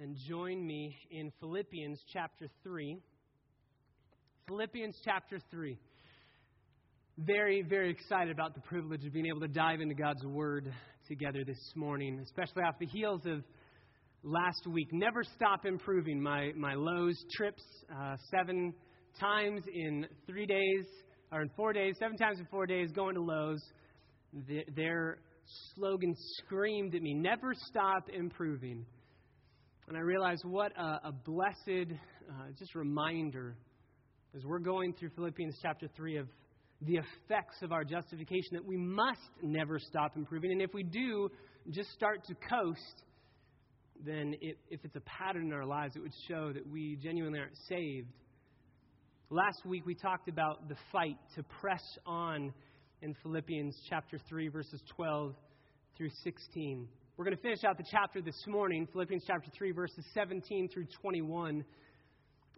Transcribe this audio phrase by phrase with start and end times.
[0.00, 2.98] and join me in Philippians chapter 3.
[4.48, 5.78] Philippians chapter 3.
[7.18, 10.72] Very, very excited about the privilege of being able to dive into God's Word
[11.06, 13.44] together this morning, especially off the heels of
[14.24, 14.88] last week.
[14.92, 16.20] Never stop improving.
[16.20, 17.62] My, my Lowe's trips,
[17.96, 18.74] uh, seven
[19.20, 20.86] times in three days,
[21.30, 23.62] or in four days, seven times in four days going to Lowe's.
[24.48, 25.18] The, their
[25.76, 28.84] slogan screamed at me, never stop improving.
[29.86, 33.54] And I realized what a, a blessed uh, just reminder
[34.34, 36.28] as we're going through Philippians chapter 3 of
[36.80, 40.52] the effects of our justification that we must never stop improving.
[40.52, 41.30] And if we do
[41.70, 43.02] just start to coast,
[44.04, 47.38] then it, if it's a pattern in our lives, it would show that we genuinely
[47.38, 48.08] aren't saved.
[49.28, 52.54] Last week we talked about the fight to press on
[53.02, 55.34] in Philippians chapter 3, verses 12
[55.96, 56.88] through 16.
[57.16, 60.86] We're going to finish out the chapter this morning, Philippians chapter 3, verses 17 through
[61.00, 61.64] 21.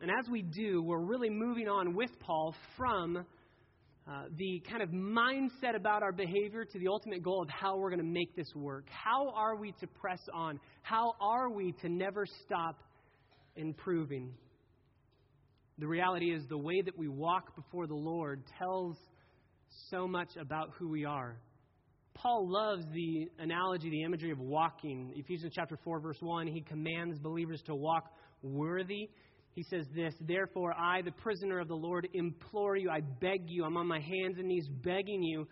[0.00, 4.88] And as we do, we're really moving on with Paul from uh, the kind of
[4.88, 8.50] mindset about our behavior to the ultimate goal of how we're going to make this
[8.54, 8.86] work.
[8.88, 10.58] How are we to press on?
[10.80, 12.78] How are we to never stop
[13.56, 14.32] improving?
[15.76, 18.96] The reality is, the way that we walk before the Lord tells
[19.90, 21.36] so much about who we are.
[22.16, 25.12] Paul loves the analogy, the imagery of walking.
[25.14, 28.10] Ephesians chapter 4, verse 1, he commands believers to walk
[28.42, 29.10] worthy.
[29.52, 33.64] He says this, Therefore, I, the prisoner of the Lord, implore you, I beg you,
[33.64, 35.46] I'm on my hands and knees begging you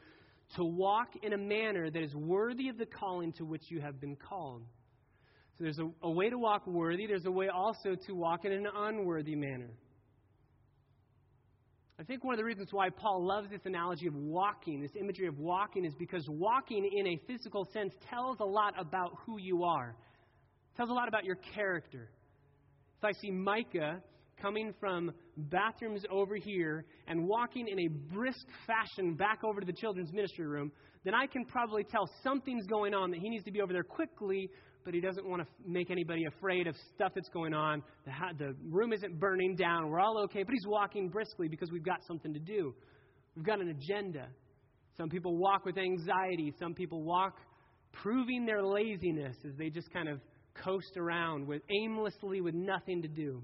[0.57, 4.01] to walk in a manner that is worthy of the calling to which you have
[4.01, 4.63] been called.
[5.59, 8.53] So there's a, a way to walk worthy, there's a way also to walk in
[8.53, 9.71] an unworthy manner.
[11.99, 15.29] I think one of the reasons why Paul loves this analogy of walking, this imagery
[15.29, 19.63] of walking, is because walking in a physical sense tells a lot about who you
[19.63, 22.11] are, it tells a lot about your character.
[22.99, 24.03] If I see Micah
[24.43, 29.73] coming from bathrooms over here and walking in a brisk fashion back over to the
[29.73, 30.73] children's ministry room,
[31.05, 33.85] then I can probably tell something's going on that he needs to be over there
[33.85, 34.51] quickly
[34.85, 37.83] but he doesn't want to make anybody afraid of stuff that's going on.
[38.05, 39.89] The, the room isn't burning down.
[39.89, 42.75] We're all okay, but he's walking briskly because we've got something to do.
[43.37, 44.29] We've got an agenda.
[44.97, 46.53] Some people walk with anxiety.
[46.59, 47.37] Some people walk
[47.93, 50.21] proving their laziness as they just kind of
[50.63, 53.43] coast around with aimlessly with nothing to do.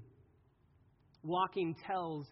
[1.23, 2.27] Walking tells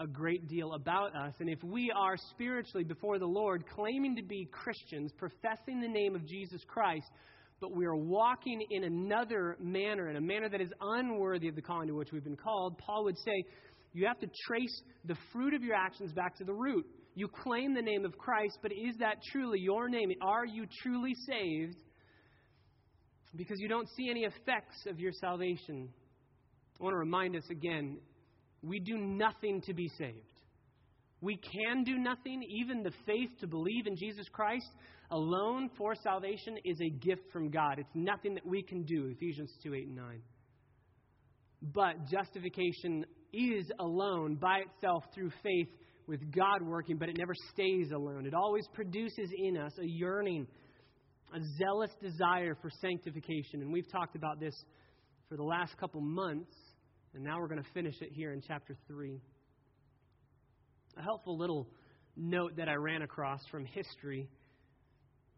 [0.00, 1.34] a great deal about us.
[1.40, 6.14] And if we are spiritually before the Lord, claiming to be Christians, professing the name
[6.14, 7.06] of Jesus Christ,
[7.60, 11.62] but we are walking in another manner, in a manner that is unworthy of the
[11.62, 13.44] calling to which we've been called, Paul would say,
[13.92, 16.84] you have to trace the fruit of your actions back to the root.
[17.14, 20.10] You claim the name of Christ, but is that truly your name?
[20.20, 21.76] Are you truly saved?
[23.34, 25.88] Because you don't see any effects of your salvation.
[26.78, 27.98] I want to remind us again
[28.62, 30.35] we do nothing to be saved.
[31.20, 32.42] We can do nothing.
[32.42, 34.68] Even the faith to believe in Jesus Christ
[35.10, 37.78] alone for salvation is a gift from God.
[37.78, 40.22] It's nothing that we can do, Ephesians 2 8 and 9.
[41.62, 45.68] But justification is alone by itself through faith
[46.06, 48.26] with God working, but it never stays alone.
[48.26, 50.46] It always produces in us a yearning,
[51.34, 53.62] a zealous desire for sanctification.
[53.62, 54.54] And we've talked about this
[55.28, 56.54] for the last couple months,
[57.14, 59.20] and now we're going to finish it here in chapter 3.
[60.96, 61.68] A helpful little
[62.16, 64.28] note that I ran across from history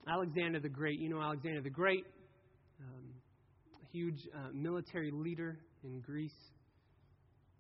[0.09, 2.05] Alexander the Great, you know Alexander the Great,
[2.81, 3.05] um,
[3.75, 6.37] a huge uh, military leader in Greece.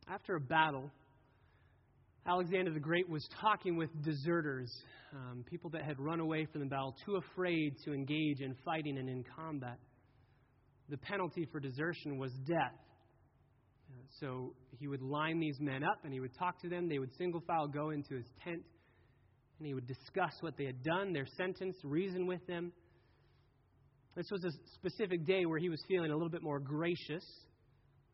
[0.09, 0.91] After a battle,
[2.27, 4.73] Alexander the Great was talking with deserters,
[5.13, 8.97] um, people that had run away from the battle, too afraid to engage in fighting
[8.97, 9.79] and in combat.
[10.89, 12.79] The penalty for desertion was death.
[14.21, 16.89] So he would line these men up and he would talk to them.
[16.89, 18.63] They would single file go into his tent
[19.59, 22.73] and he would discuss what they had done, their sentence, reason with them.
[24.17, 27.25] This was a specific day where he was feeling a little bit more gracious.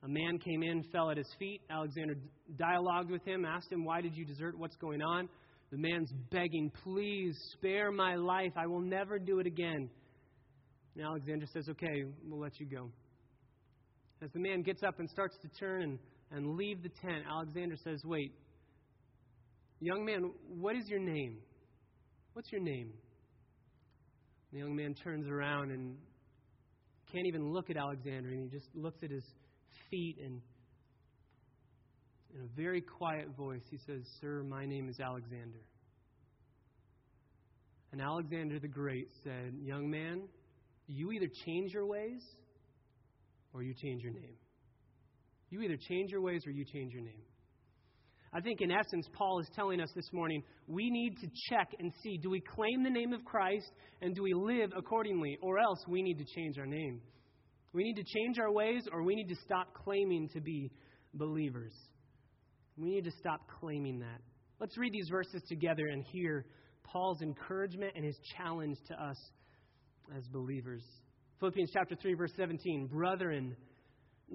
[0.03, 1.63] A man came in, fell at his feet.
[1.71, 2.15] Alexander
[2.59, 4.59] dialogued with him, asked him, Why did you desert?
[4.59, 5.29] What's going on?
[5.71, 8.53] The man's begging, Please spare my life.
[8.57, 9.89] I will never do it again.
[10.95, 12.91] And Alexander says, Okay, we'll let you go.
[14.25, 15.99] As the man gets up and starts to turn and,
[16.31, 18.33] and leave the tent, Alexander says, Wait,
[19.81, 21.37] Young man, what is your name?
[22.33, 22.91] What's your name?
[24.51, 25.97] The young man turns around and
[27.13, 29.25] can't even look at Alexander, and he just looks at his
[29.91, 30.41] feet and
[32.35, 35.61] in a very quiet voice, he says, Sir, my name is Alexander.
[37.93, 40.23] And Alexander the Great said, Young man,
[40.89, 42.23] you either change your ways,
[43.55, 44.37] or you change your name.
[45.49, 47.23] You either change your ways or you change your name.
[48.33, 51.93] I think, in essence, Paul is telling us this morning we need to check and
[52.03, 53.71] see do we claim the name of Christ
[54.03, 57.01] and do we live accordingly, or else we need to change our name.
[57.73, 60.73] We need to change our ways or we need to stop claiming to be
[61.15, 61.73] believers.
[62.77, 64.21] We need to stop claiming that.
[64.59, 66.45] Let's read these verses together and hear
[66.83, 69.17] Paul's encouragement and his challenge to us
[70.17, 70.83] as believers.
[71.41, 73.57] Philippians chapter 3 verse 17, brethren,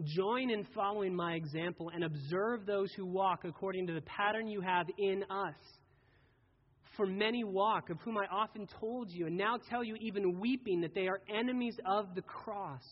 [0.03, 4.61] join in following my example and observe those who walk according to the pattern you
[4.61, 5.55] have in us.
[6.97, 10.81] For many walk, of whom I often told you, and now tell you, even weeping,
[10.81, 12.83] that they are enemies of the cross,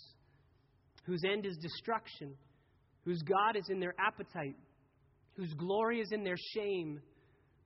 [1.06, 2.34] whose end is destruction,
[3.04, 4.56] whose God is in their appetite,
[5.36, 7.02] whose glory is in their shame,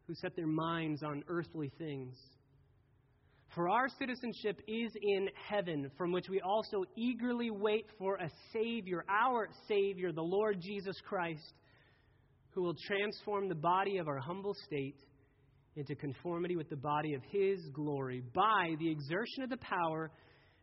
[0.08, 2.16] who set their minds on earthly things.
[3.56, 9.03] For our citizenship is in heaven, from which we also eagerly wait for a Savior,
[9.09, 11.53] our Savior, the Lord Jesus Christ,
[12.51, 14.95] who will transform the body of our humble state
[15.75, 20.12] into conformity with the body of His glory by the exertion of the power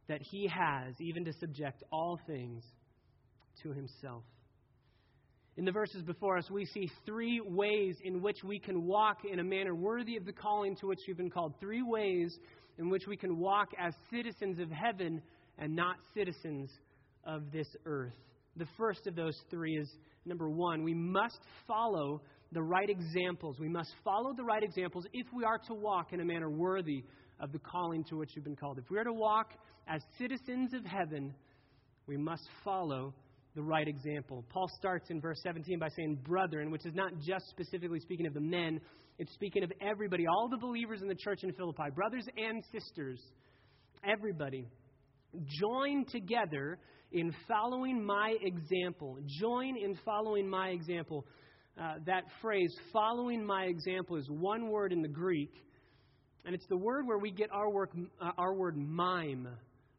[0.08, 2.64] that He has, even to subject all things
[3.62, 4.22] to Himself.
[5.58, 9.40] In the verses before us, we see three ways in which we can walk in
[9.40, 11.54] a manner worthy of the calling to which we've been called.
[11.58, 12.32] Three ways
[12.78, 15.20] in which we can walk as citizens of heaven
[15.58, 16.70] and not citizens
[17.24, 18.12] of this earth.
[18.56, 19.88] The first of those three is
[20.24, 22.22] number one, we must follow
[22.52, 23.58] the right examples.
[23.60, 27.04] We must follow the right examples if we are to walk in a manner worthy
[27.40, 28.78] of the calling to which we've been called.
[28.78, 29.52] If we are to walk
[29.86, 31.34] as citizens of heaven,
[32.06, 33.14] we must follow
[33.58, 34.44] the right example.
[34.50, 38.32] Paul starts in verse 17 by saying, brethren, which is not just specifically speaking of
[38.32, 38.80] the men,
[39.18, 43.20] it's speaking of everybody, all the believers in the church in Philippi, brothers and sisters,
[44.08, 44.68] everybody.
[45.60, 46.78] Join together
[47.10, 49.18] in following my example.
[49.40, 51.26] Join in following my example.
[51.76, 55.50] Uh, that phrase, following my example, is one word in the Greek,
[56.44, 57.90] and it's the word where we get our, work,
[58.20, 59.48] uh, our word mime.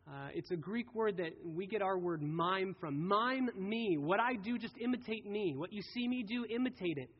[0.09, 3.07] Uh, it's a Greek word that we get our word mime from.
[3.07, 3.95] Mime me.
[3.99, 5.53] What I do, just imitate me.
[5.55, 7.11] What you see me do, imitate it.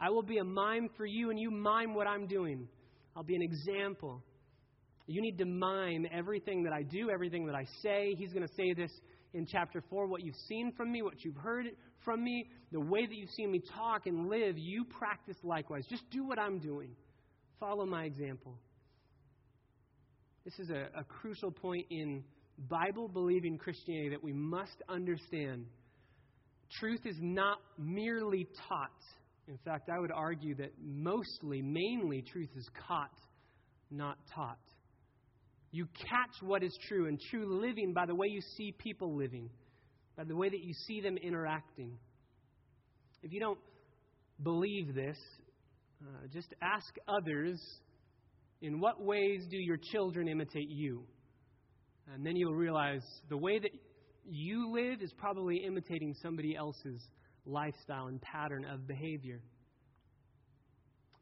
[0.00, 2.66] I will be a mime for you, and you mime what I'm doing.
[3.14, 4.24] I'll be an example.
[5.06, 8.16] You need to mime everything that I do, everything that I say.
[8.18, 8.90] He's going to say this
[9.34, 11.66] in chapter 4 what you've seen from me, what you've heard
[12.04, 15.84] from me, the way that you've seen me talk and live, you practice likewise.
[15.88, 16.90] Just do what I'm doing.
[17.60, 18.58] Follow my example.
[20.44, 22.24] This is a, a crucial point in
[22.58, 25.66] Bible believing Christianity that we must understand.
[26.80, 28.90] Truth is not merely taught,
[29.48, 33.10] in fact, I would argue that mostly, mainly, truth is caught,
[33.90, 34.58] not taught.
[35.72, 39.50] You catch what is true and true living by the way you see people living,
[40.16, 41.98] by the way that you see them interacting.
[43.22, 43.58] If you don't
[44.42, 45.16] believe this,
[46.02, 47.60] uh, just ask others
[48.60, 51.04] in what ways do your children imitate you?
[52.12, 53.70] And then you'll realize the way that
[54.24, 57.00] you live is probably imitating somebody else's
[57.44, 59.40] lifestyle and pattern of behavior.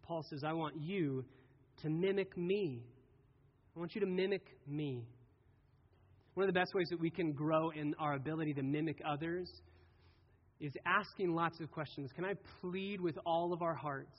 [0.02, 1.24] Paul says, I want you
[1.82, 2.82] to mimic me.
[3.76, 5.06] I want you to mimic me.
[6.34, 9.48] One of the best ways that we can grow in our ability to mimic others
[10.60, 12.10] is asking lots of questions.
[12.14, 14.16] Can I plead with all of our hearts?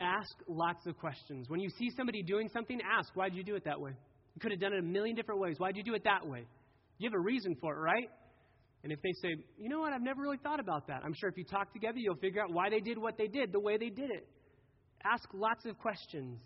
[0.00, 1.48] Ask lots of questions.
[1.48, 3.92] When you see somebody doing something, ask, why'd you do it that way?
[4.34, 5.56] You could have done it a million different ways.
[5.58, 6.44] Why'd you do it that way?
[6.98, 8.08] You have a reason for it, right?
[8.82, 11.28] And if they say, you know what, I've never really thought about that, I'm sure
[11.28, 13.78] if you talk together, you'll figure out why they did what they did the way
[13.78, 14.28] they did it.
[15.04, 16.40] Ask lots of questions.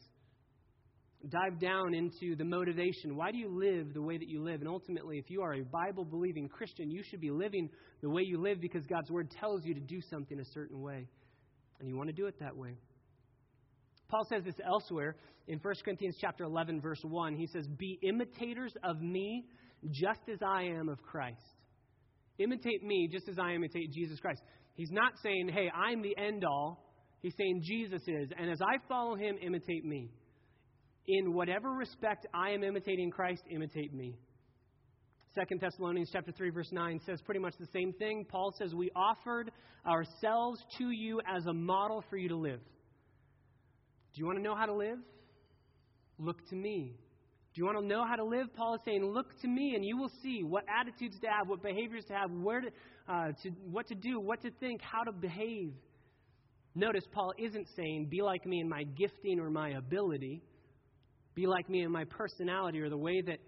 [1.29, 3.17] Dive down into the motivation.
[3.17, 4.61] Why do you live the way that you live?
[4.61, 7.69] And ultimately, if you are a Bible believing Christian, you should be living
[8.03, 11.09] the way you live because God's Word tells you to do something a certain way.
[11.81, 12.77] And you want to do it that way.
[14.09, 17.35] Paul says this elsewhere in 1 Corinthians chapter 11 verse 1.
[17.35, 19.47] He says, "Be imitators of me
[19.91, 21.43] just as I am of Christ."
[22.39, 24.43] Imitate me just as I imitate Jesus Christ.
[24.75, 26.85] He's not saying, hey, I'm the end all.
[27.21, 28.31] He's saying Jesus is.
[28.39, 30.13] And as I follow him, imitate me.
[31.09, 34.17] In whatever respect I am imitating Christ, imitate me.
[35.35, 38.25] Second Thessalonians chapter 3 verse 9 says pretty much the same thing.
[38.29, 39.51] Paul says we offered
[39.87, 42.61] ourselves to you as a model for you to live.
[44.19, 44.99] Do you want to know how to live?
[46.19, 46.97] Look to me.
[47.55, 48.49] Do you want to know how to live?
[48.57, 51.63] Paul is saying, Look to me, and you will see what attitudes to have, what
[51.63, 52.67] behaviors to have, where to,
[53.09, 55.73] uh, to, what to do, what to think, how to behave.
[56.75, 60.43] Notice, Paul isn't saying, Be like me in my gifting or my ability.
[61.37, 63.39] Be like me in my personality or the way that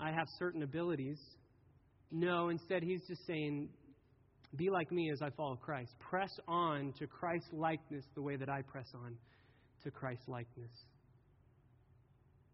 [0.00, 1.20] I have certain abilities.
[2.10, 3.68] No, instead, he's just saying,
[4.56, 5.92] be like me as I follow Christ.
[6.00, 9.14] Press on to Christ likeness the way that I press on
[9.84, 10.70] to Christ likeness.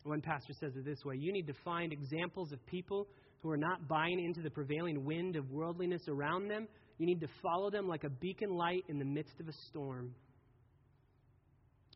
[0.05, 3.09] One pastor says it this way You need to find examples of people
[3.41, 6.69] who are not buying into the prevailing wind of worldliness around them.
[6.99, 10.15] You need to follow them like a beacon light in the midst of a storm.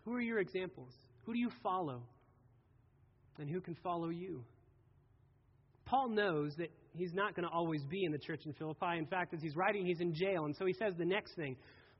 [0.04, 0.90] Who are your examples?
[1.24, 2.02] Who do you follow?
[3.38, 4.42] And who can follow you?
[5.84, 8.98] Paul knows that he's not going to always be in the church in Philippi.
[8.98, 10.44] In fact, as he's writing, he's in jail.
[10.44, 11.56] And so he says the next thing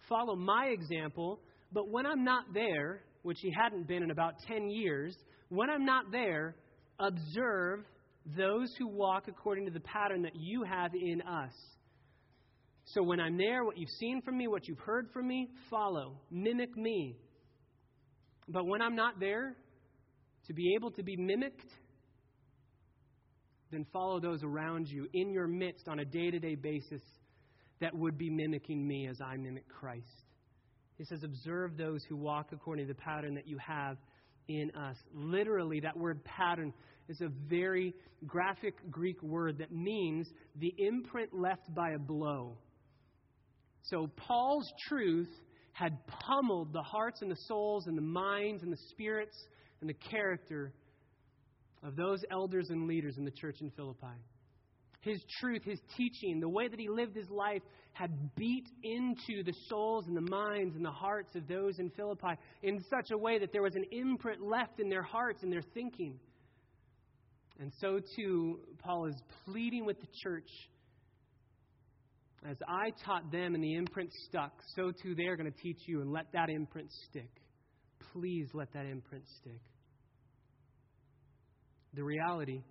[0.09, 1.41] follow my example,
[1.73, 5.17] but when I'm not there, which he hadn't been in about 10 years,
[5.49, 6.57] when I'm not there,
[6.99, 7.85] observe
[8.37, 11.53] those who walk according to the pattern that you have in us.
[12.85, 16.21] So when I'm there, what you've seen from me, what you've heard from me, follow,
[16.31, 17.17] mimic me.
[18.49, 19.57] But when I'm not there,
[20.47, 21.71] to be able to be mimicked,
[23.71, 27.03] then follow those around you in your midst on a day to day basis
[27.81, 30.07] that would be mimicking me as I mimic Christ.
[30.99, 33.97] He says, Observe those who walk according to the pattern that you have
[34.49, 34.97] in us.
[35.15, 36.75] Literally, that word pattern
[37.09, 37.95] is a very
[38.27, 42.59] graphic Greek word that means the imprint left by a blow.
[43.83, 45.31] So, Paul's truth
[45.73, 49.37] had pummeled the hearts and the souls and the minds and the spirits
[49.81, 50.73] and the character
[51.85, 54.19] of those elders and leaders in the church in Philippi.
[55.03, 57.63] His truth, his teaching, the way that he lived his life
[57.99, 62.39] had beat into the souls and the minds and the hearts of those in Philippi
[62.63, 65.65] in such a way that there was an imprint left in their hearts and their
[65.75, 66.17] thinking.
[67.59, 70.49] And so, too, Paul is pleading with the church
[72.49, 76.01] as I taught them and the imprint stuck, so too they're going to teach you
[76.01, 77.31] and let that imprint stick.
[78.13, 79.61] Please let that imprint stick.
[81.95, 82.63] The reality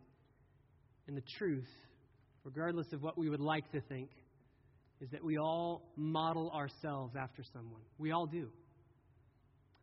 [1.09, 1.67] and the truth,
[2.45, 4.09] regardless of what we would like to think,
[5.01, 7.81] is that we all model ourselves after someone.
[7.97, 8.49] We all do.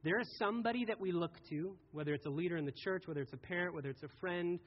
[0.02, 3.22] There is somebody that we look to, whether it's a leader in the church, whether
[3.22, 4.58] it's a parent, whether it's a friend,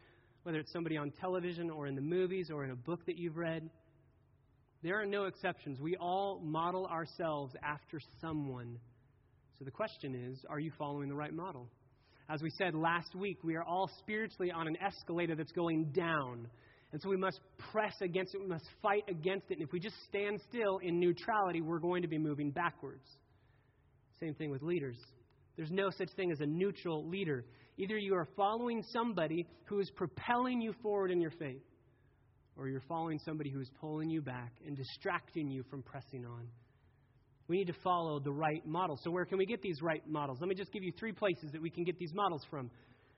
[0.44, 3.38] whether it's somebody on television or in the movies or in a book that you've
[3.38, 3.70] read.
[4.82, 5.80] There are no exceptions.
[5.80, 8.80] We all model ourselves after someone.
[9.60, 11.68] So the question is are you following the right model?
[12.30, 16.48] As we said last week, we are all spiritually on an escalator that's going down.
[16.92, 17.40] And so we must
[17.72, 19.56] press against it, we must fight against it.
[19.56, 23.06] And if we just stand still in neutrality, we're going to be moving backwards.
[24.20, 24.98] Same thing with leaders.
[25.58, 27.46] There's no such thing as a neutral leader.
[27.78, 31.64] Either you are following somebody who is propelling you forward in your faith,
[32.56, 36.48] or you're following somebody who is pulling you back and distracting you from pressing on.
[37.48, 39.00] We need to follow the right model.
[39.04, 40.40] So, where can we get these right models?
[40.42, 42.70] Let me just give you three places that we can get these models from.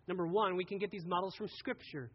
[0.07, 2.11] Number one, we can get these models from Scripture.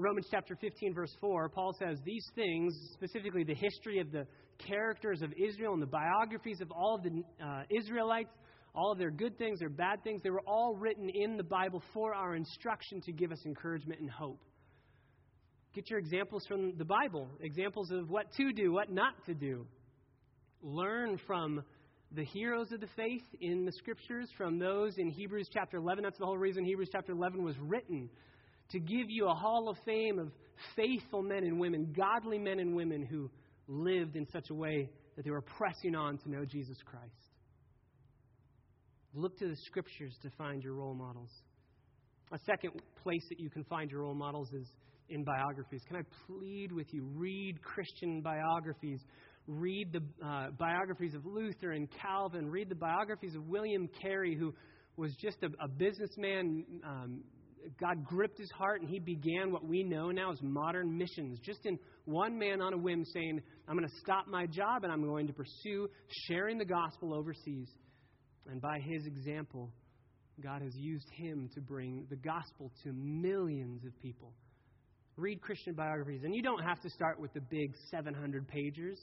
[0.00, 4.26] Romans chapter 15, verse 4, Paul says, These things, specifically the history of the
[4.58, 8.30] characters of Israel and the biographies of all of the uh, Israelites,
[8.76, 11.82] all of their good things, their bad things, they were all written in the Bible
[11.92, 14.40] for our instruction to give us encouragement and hope.
[15.74, 19.66] Get your examples from the Bible, examples of what to do, what not to do.
[20.62, 21.64] Learn from
[22.12, 26.04] the heroes of the faith in the scriptures, from those in Hebrews chapter 11.
[26.04, 28.08] That's the whole reason Hebrews chapter 11 was written
[28.70, 30.30] to give you a hall of fame of
[30.76, 33.30] faithful men and women, godly men and women who
[33.66, 37.12] lived in such a way that they were pressing on to know Jesus Christ.
[39.14, 41.30] Look to the scriptures to find your role models.
[42.32, 42.72] A second
[43.02, 44.66] place that you can find your role models is
[45.08, 45.82] in biographies.
[45.88, 47.04] Can I plead with you?
[47.14, 49.00] Read Christian biographies.
[49.46, 52.50] Read the uh, biographies of Luther and Calvin.
[52.50, 54.54] Read the biographies of William Carey, who
[54.96, 56.64] was just a, a businessman.
[56.86, 57.22] Um,
[57.80, 61.38] God gripped his heart and he began what we know now as modern missions.
[61.44, 64.92] Just in one man on a whim saying, I'm going to stop my job and
[64.92, 65.88] I'm going to pursue
[66.26, 67.68] sharing the gospel overseas.
[68.50, 69.70] And by his example,
[70.42, 74.32] God has used him to bring the gospel to millions of people.
[75.16, 76.22] Read Christian biographies.
[76.24, 78.96] And you don't have to start with the big 700 pagers.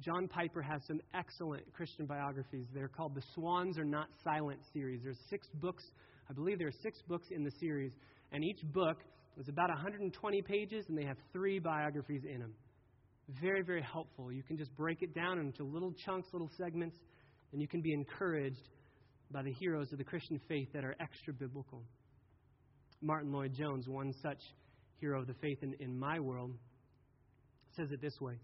[0.00, 2.66] John Piper has some excellent Christian biographies.
[2.74, 5.00] They're called the Swans Are Not Silent series.
[5.02, 5.82] There's six books.
[6.28, 7.92] I believe there are six books in the series.
[8.32, 8.98] And each book
[9.38, 12.54] is about 120 pages, and they have three biographies in them.
[13.40, 14.32] Very, very helpful.
[14.32, 16.96] You can just break it down into little chunks, little segments,
[17.52, 18.68] and you can be encouraged
[19.30, 21.82] by the heroes of the Christian faith that are extra biblical.
[23.02, 24.40] Martyn Lloyd-Jones, one such
[25.00, 26.52] hero of the faith in, in my world,
[27.76, 28.38] says it this way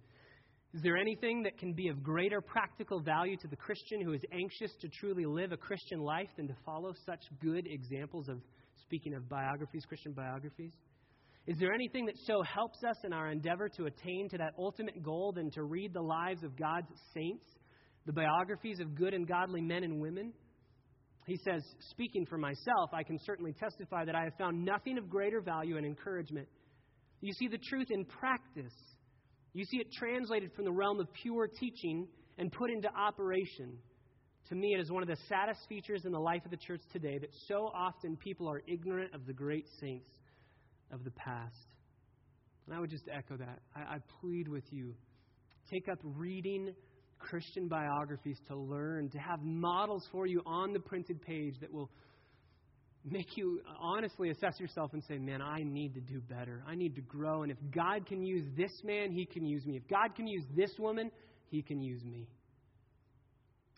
[0.74, 4.22] Is there anything that can be of greater practical value to the Christian who is
[4.32, 8.40] anxious to truly live a Christian life than to follow such good examples of,
[8.80, 10.72] speaking of biographies, Christian biographies?
[11.46, 15.02] Is there anything that so helps us in our endeavor to attain to that ultimate
[15.02, 17.44] goal than to read the lives of God's saints,
[18.06, 20.32] the biographies of good and godly men and women?
[21.26, 25.10] He says, Speaking for myself, I can certainly testify that I have found nothing of
[25.10, 26.48] greater value and encouragement.
[27.20, 28.72] You see the truth in practice.
[29.54, 32.06] You see it translated from the realm of pure teaching
[32.38, 33.76] and put into operation.
[34.48, 36.80] To me, it is one of the saddest features in the life of the church
[36.92, 40.10] today that so often people are ignorant of the great saints
[40.90, 41.54] of the past.
[42.66, 43.58] And I would just echo that.
[43.74, 44.94] I, I plead with you
[45.70, 46.74] take up reading
[47.18, 51.90] Christian biographies to learn, to have models for you on the printed page that will
[53.04, 56.62] make you honestly assess yourself and say, man, I need to do better.
[56.66, 57.42] I need to grow.
[57.42, 59.76] And if God can use this man, he can use me.
[59.76, 61.10] If God can use this woman,
[61.50, 62.28] he can use me.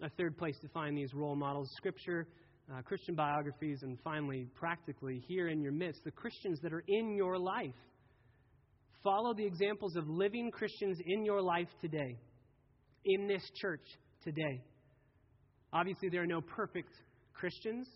[0.02, 2.28] A third place to find these role models Scripture,
[2.72, 7.14] uh, Christian biographies, and finally, practically, here in your midst, the Christians that are in
[7.16, 7.74] your life.
[9.02, 12.18] Follow the examples of living Christians in your life today,
[13.04, 13.84] in this church
[14.22, 14.62] today.
[15.72, 16.92] Obviously, there are no perfect
[17.34, 17.86] Christians,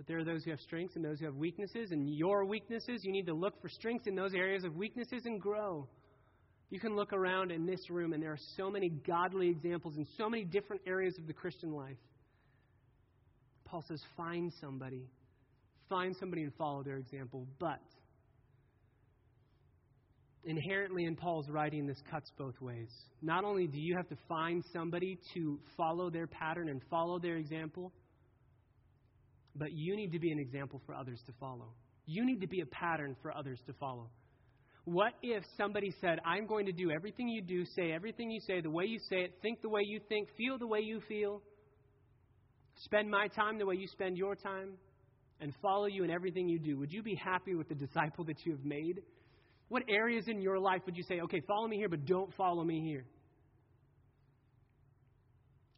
[0.00, 1.90] but there are those who have strengths and those who have weaknesses.
[1.90, 5.38] And your weaknesses, you need to look for strengths in those areas of weaknesses and
[5.38, 5.86] grow.
[6.70, 10.06] You can look around in this room, and there are so many godly examples in
[10.16, 11.98] so many different areas of the Christian life.
[13.66, 15.04] Paul says, find somebody.
[15.90, 17.46] Find somebody and follow their example.
[17.58, 17.82] But
[20.44, 22.88] inherently in Paul's writing, this cuts both ways.
[23.20, 27.36] Not only do you have to find somebody to follow their pattern and follow their
[27.36, 27.92] example,
[29.56, 31.72] but you need to be an example for others to follow.
[32.06, 34.10] You need to be a pattern for others to follow.
[34.84, 38.60] What if somebody said, I'm going to do everything you do, say everything you say,
[38.60, 41.42] the way you say it, think the way you think, feel the way you feel,
[42.76, 44.72] spend my time the way you spend your time,
[45.40, 46.78] and follow you in everything you do?
[46.78, 49.00] Would you be happy with the disciple that you have made?
[49.68, 52.64] What areas in your life would you say, okay, follow me here, but don't follow
[52.64, 53.04] me here?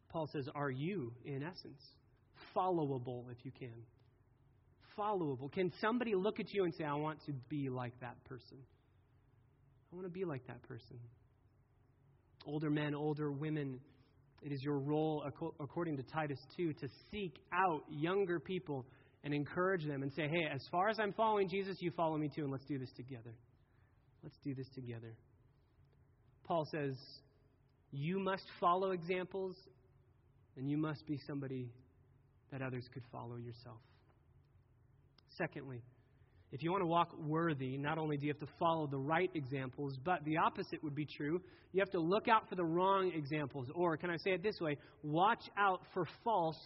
[0.09, 1.81] Paul says, Are you, in essence,
[2.55, 3.73] followable if you can?
[4.97, 5.51] Followable.
[5.51, 8.57] Can somebody look at you and say, I want to be like that person?
[9.91, 10.97] I want to be like that person.
[12.45, 13.79] Older men, older women,
[14.41, 15.23] it is your role,
[15.59, 18.85] according to Titus 2, to seek out younger people
[19.23, 22.29] and encourage them and say, hey, as far as I'm following Jesus, you follow me
[22.35, 23.33] too, and let's do this together.
[24.21, 25.15] Let's do this together.
[26.43, 26.95] Paul says,
[27.91, 29.55] you must follow examples,
[30.57, 31.71] and you must be somebody
[32.53, 33.79] that others could follow yourself.
[35.37, 35.81] Secondly,
[36.51, 39.31] if you want to walk worthy, not only do you have to follow the right
[39.33, 41.41] examples, but the opposite would be true.
[41.71, 43.69] You have to look out for the wrong examples.
[43.73, 44.77] Or, can I say it this way?
[45.01, 46.59] Watch out for false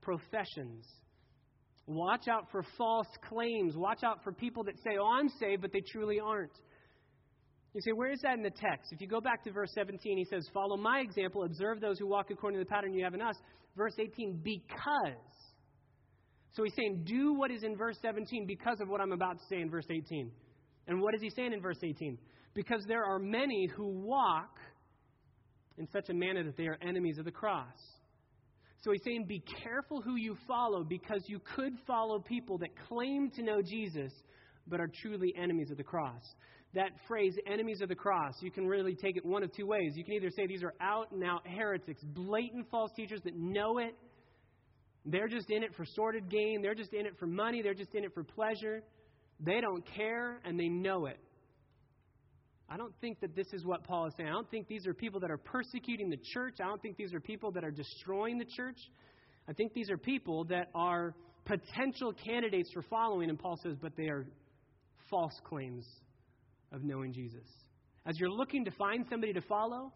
[0.00, 0.86] professions.
[1.88, 3.74] Watch out for false claims.
[3.76, 6.56] Watch out for people that say, Oh, I'm saved, but they truly aren't.
[7.74, 8.92] You say, Where is that in the text?
[8.92, 12.06] If you go back to verse 17, he says, Follow my example, observe those who
[12.06, 13.36] walk according to the pattern you have in us.
[13.76, 15.32] Verse 18, because
[16.52, 19.44] so he's saying, do what is in verse 17 because of what I'm about to
[19.48, 20.30] say in verse 18.
[20.86, 22.18] And what is he saying in verse 18?
[22.54, 24.58] Because there are many who walk
[25.78, 27.78] in such a manner that they are enemies of the cross.
[28.82, 33.30] So he's saying, be careful who you follow because you could follow people that claim
[33.36, 34.12] to know Jesus
[34.66, 36.22] but are truly enemies of the cross.
[36.74, 39.92] That phrase, enemies of the cross, you can really take it one of two ways.
[39.94, 43.78] You can either say these are out and out heretics, blatant false teachers that know
[43.78, 43.94] it
[45.04, 46.62] they're just in it for sordid gain.
[46.62, 47.62] They're just in it for money.
[47.62, 48.82] They're just in it for pleasure.
[49.40, 51.18] They don't care and they know it.
[52.68, 54.28] I don't think that this is what Paul is saying.
[54.28, 56.54] I don't think these are people that are persecuting the church.
[56.60, 58.78] I don't think these are people that are destroying the church.
[59.48, 63.28] I think these are people that are potential candidates for following.
[63.28, 64.26] And Paul says, but they are
[65.10, 65.84] false claims
[66.72, 67.46] of knowing Jesus.
[68.06, 69.92] As you're looking to find somebody to follow,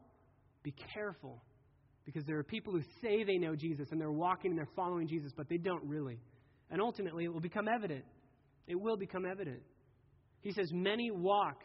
[0.62, 1.42] be careful
[2.04, 5.08] because there are people who say they know Jesus and they're walking and they're following
[5.08, 6.20] Jesus, but they don't really.
[6.70, 8.04] And ultimately, it will become evident.
[8.66, 9.60] It will become evident.
[10.40, 11.62] He says, Many walk,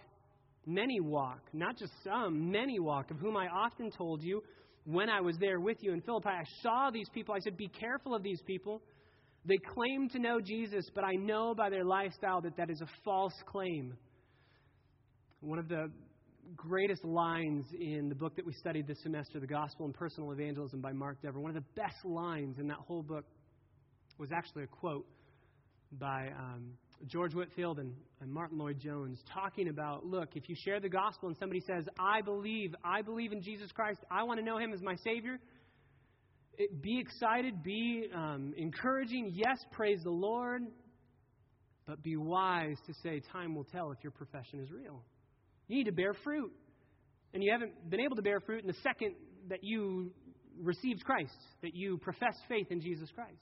[0.66, 4.42] many walk, not just some, many walk, of whom I often told you
[4.86, 6.30] when I was there with you in Philippi.
[6.30, 7.36] I saw these people.
[7.36, 8.82] I said, Be careful of these people.
[9.46, 12.88] They claim to know Jesus, but I know by their lifestyle that that is a
[13.04, 13.94] false claim.
[15.42, 15.90] One of the
[16.56, 20.82] greatest lines in the book that we studied this semester, The Gospel and Personal Evangelism
[20.82, 21.40] by Mark Dever.
[21.40, 23.26] One of the best lines in that whole book
[24.20, 25.08] was actually a quote
[25.94, 26.74] by um,
[27.08, 31.38] George Whitefield and, and Martyn Lloyd-Jones talking about look, if you share the gospel and
[31.40, 34.82] somebody says, I believe, I believe in Jesus Christ, I want to know him as
[34.84, 35.40] my Savior,
[36.60, 39.32] it, be excited, be um, encouraging.
[39.34, 40.62] Yes, praise the Lord.
[41.88, 45.04] But be wise to say, time will tell if your profession is real.
[45.72, 46.52] You need to bear fruit.
[47.34, 49.16] And you haven't been able to bear fruit in the second
[49.48, 50.12] that you
[50.62, 51.32] received Christ,
[51.62, 53.40] that you profess faith in Jesus Christ.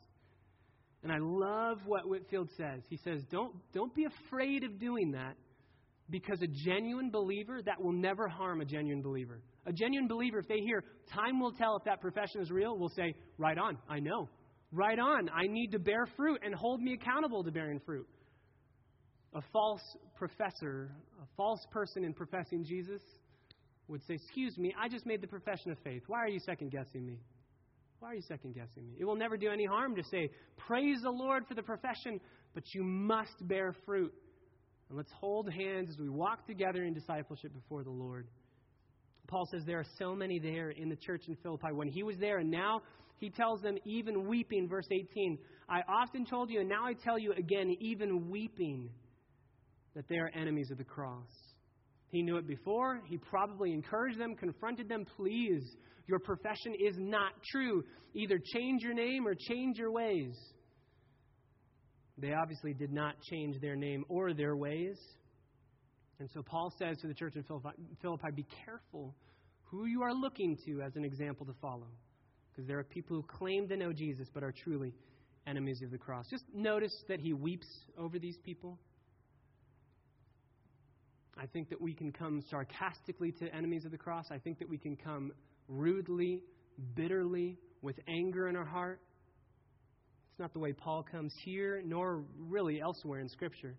[1.02, 2.84] And I love what Whitefield says.
[2.88, 5.38] He says, don't, don't be afraid of doing that
[6.12, 9.42] because a genuine believer, that will never harm a genuine believer.
[9.65, 12.89] A genuine believer, if they hear, time will tell if that profession is real, will
[12.89, 14.30] say, right on, I know.
[14.72, 18.08] Right on, I need to bear fruit and hold me accountable to bearing fruit.
[19.34, 19.82] A false
[20.15, 23.02] professor, a false person in professing Jesus,
[23.88, 26.04] would say, Excuse me, I just made the profession of faith.
[26.08, 27.20] Why are you second guessing me?
[28.00, 28.96] Why are you second guessing me?
[28.98, 32.20] It will never do any harm to say, Praise the Lord for the profession,
[32.54, 34.13] but you must bear fruit.
[34.89, 38.28] And let's hold hands as we walk together in discipleship before the Lord.
[39.28, 41.72] Paul says there are so many there in the church in Philippi.
[41.72, 42.82] When he was there, and now
[43.18, 45.38] he tells them, even weeping, verse 18,
[45.68, 48.89] I often told you, and now I tell you again, even weeping,
[49.99, 51.27] that they are enemies of the cross.
[52.07, 53.01] He knew it before.
[53.09, 55.05] He probably encouraged them, confronted them.
[55.17, 55.62] Please,
[56.07, 57.83] your profession is not true.
[58.13, 60.38] Either change your name or change your ways.
[62.17, 64.97] They obviously did not change their name or their ways.
[66.19, 69.13] And so Paul says to the church in Philippi, be careful
[69.63, 71.89] who you are looking to as an example to follow.
[72.51, 74.93] Because there are people who claim to know Jesus but are truly
[75.45, 76.25] enemies of the cross.
[76.29, 78.79] Just notice that he weeps over these people.
[81.38, 84.26] I think that we can come sarcastically to enemies of the cross.
[84.32, 85.32] I think that we can come
[85.68, 86.44] rudely,
[86.96, 89.00] bitterly, with anger in our heart.
[90.32, 93.76] It's not the way Paul comes here, nor really elsewhere in Scripture.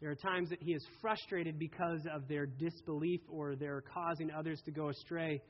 [0.00, 4.60] There are times that he is frustrated because of their disbelief or they're causing others
[4.66, 5.40] to go astray.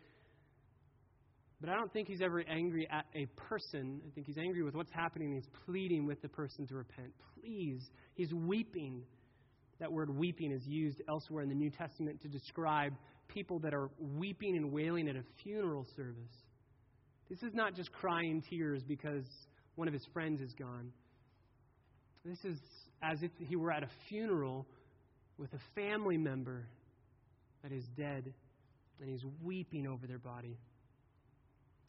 [1.60, 4.00] But I don't think he's ever angry at a person.
[4.06, 5.32] I think he's angry with what's happening.
[5.32, 7.12] He's pleading with the person to repent.
[7.40, 7.82] Please.
[8.14, 9.02] He's weeping
[9.80, 12.92] that word weeping is used elsewhere in the New Testament to describe
[13.28, 16.32] people that are weeping and wailing at a funeral service.
[17.28, 19.24] This is not just crying tears because
[19.74, 20.92] one of his friends is gone.
[22.24, 22.58] This is
[23.02, 24.66] as if he were at a funeral
[25.38, 26.66] with a family member
[27.62, 28.32] that is dead
[29.00, 30.56] and he's weeping over their body.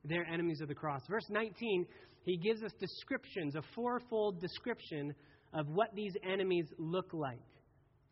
[0.04, 1.02] They're enemies of the cross.
[1.10, 1.86] Verse 19,
[2.24, 5.14] he gives us descriptions, a fourfold description
[5.54, 7.40] of what these enemies look like.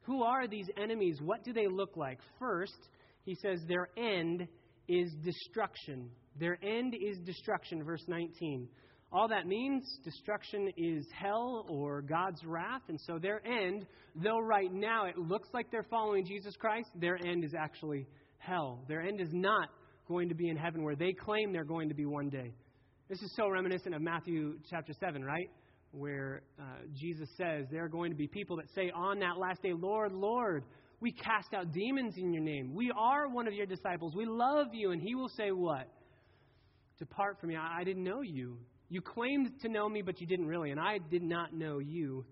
[0.05, 1.19] Who are these enemies?
[1.21, 2.19] What do they look like?
[2.39, 2.89] First,
[3.23, 4.47] he says their end
[4.87, 6.09] is destruction.
[6.39, 8.67] Their end is destruction, verse 19.
[9.11, 12.81] All that means, destruction is hell or God's wrath.
[12.89, 17.17] And so their end, though right now it looks like they're following Jesus Christ, their
[17.25, 18.83] end is actually hell.
[18.87, 19.69] Their end is not
[20.07, 22.53] going to be in heaven where they claim they're going to be one day.
[23.09, 25.49] This is so reminiscent of Matthew chapter 7, right?
[25.95, 29.61] Where uh, Jesus says there are going to be people that say on that last
[29.61, 30.63] day, Lord, Lord,
[30.99, 32.73] we cast out demons in your name.
[32.73, 34.13] We are one of your disciples.
[34.15, 34.91] We love you.
[34.91, 35.87] And he will say, What?
[36.99, 37.55] Depart from me.
[37.55, 38.57] I, I didn't know you.
[38.89, 40.71] You claimed to know me, but you didn't really.
[40.71, 42.25] And I did not know you.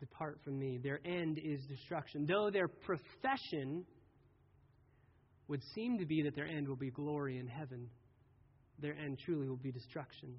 [0.00, 0.80] Depart from me.
[0.82, 2.26] Their end is destruction.
[2.26, 3.84] Though their profession
[5.48, 7.88] would seem to be that their end will be glory in heaven,
[8.80, 10.34] their end truly will be destruction.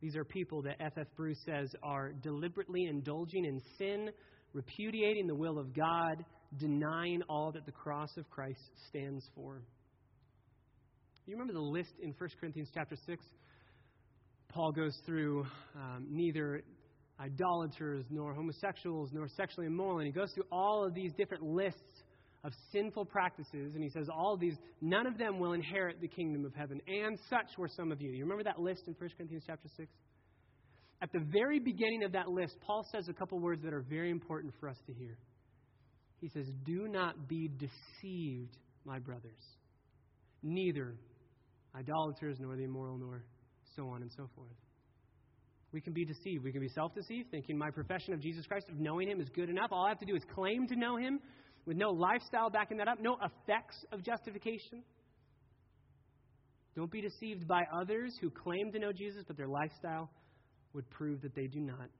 [0.00, 1.06] These are people that F.F.
[1.16, 4.10] Bruce says are deliberately indulging in sin,
[4.52, 6.24] repudiating the will of God,
[6.56, 9.62] denying all that the cross of Christ stands for.
[11.26, 13.24] You remember the list in 1 Corinthians chapter 6?
[14.48, 16.62] Paul goes through um, neither
[17.20, 22.02] idolaters, nor homosexuals, nor sexually immoral, and he goes through all of these different lists
[22.44, 26.08] of sinful practices, and he says, All of these, none of them will inherit the
[26.08, 26.80] kingdom of heaven.
[26.86, 28.10] And such were some of you.
[28.12, 29.88] You remember that list in 1 Corinthians chapter 6?
[31.00, 34.10] At the very beginning of that list, Paul says a couple words that are very
[34.10, 35.16] important for us to hear.
[36.20, 39.38] He says, Do not be deceived, my brothers.
[40.42, 40.94] Neither
[41.76, 43.22] idolaters, nor the immoral, nor
[43.76, 44.48] so on and so forth.
[45.72, 46.44] We can be deceived.
[46.44, 49.28] We can be self deceived, thinking my profession of Jesus Christ, of knowing Him, is
[49.28, 49.68] good enough.
[49.70, 51.20] All I have to do is claim to know Him,
[51.68, 54.82] with no lifestyle backing that up, no effects of justification.
[56.74, 60.10] Don't be deceived by others who claim to know Jesus, but their lifestyle
[60.72, 61.90] would prove that they do not.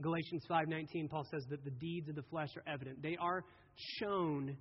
[0.00, 3.00] Galatians 5:19 Paul says that the deeds of the flesh are evident.
[3.00, 3.44] They are
[4.00, 4.56] shown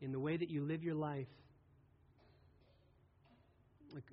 [0.00, 1.28] in the way that you live your life.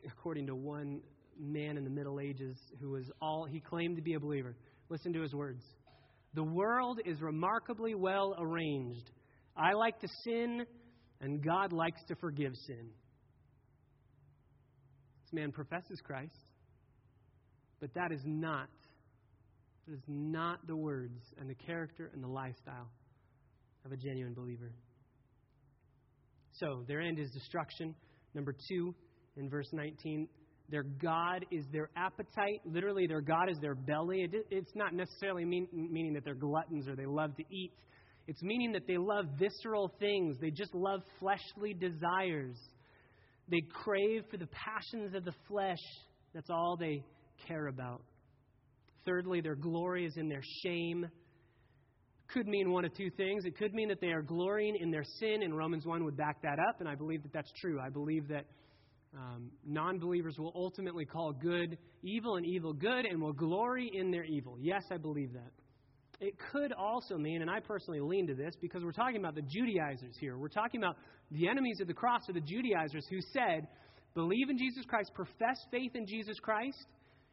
[0.06, 1.02] According to one
[1.40, 4.58] man in the Middle Ages who was all he claimed to be a believer.
[4.90, 5.64] Listen to his words.
[6.34, 9.10] The world is remarkably well arranged.
[9.56, 10.66] I like to sin,
[11.20, 12.90] and God likes to forgive sin.
[15.24, 16.38] This man professes Christ,
[17.80, 18.70] but that is not
[19.88, 22.90] It is not the words and the character and the lifestyle
[23.86, 24.72] of a genuine believer.
[26.54, 27.96] So, their end is destruction.
[28.34, 28.94] Number two,
[29.36, 30.28] in verse 19,
[30.70, 32.62] their God is their appetite.
[32.66, 34.30] Literally, their God is their belly.
[34.52, 37.72] it's not necessarily mean, meaning that they're gluttons or they love to eat.
[38.32, 40.38] It's meaning that they love visceral things.
[40.40, 42.56] They just love fleshly desires.
[43.50, 45.82] They crave for the passions of the flesh.
[46.34, 47.04] That's all they
[47.46, 48.02] care about.
[49.06, 51.10] Thirdly, their glory is in their shame.
[52.30, 53.44] Could mean one of two things.
[53.44, 56.42] It could mean that they are glorying in their sin, and Romans 1 would back
[56.44, 57.82] that up, and I believe that that's true.
[57.86, 58.46] I believe that
[59.14, 64.10] um, non believers will ultimately call good evil and evil good and will glory in
[64.10, 64.56] their evil.
[64.58, 65.52] Yes, I believe that.
[66.22, 69.42] It could also mean, and I personally lean to this because we're talking about the
[69.42, 70.38] Judaizers here.
[70.38, 70.96] We're talking about
[71.32, 73.68] the enemies of the cross are the Judaizers who said,
[74.14, 76.86] believe in Jesus Christ, profess faith in Jesus Christ,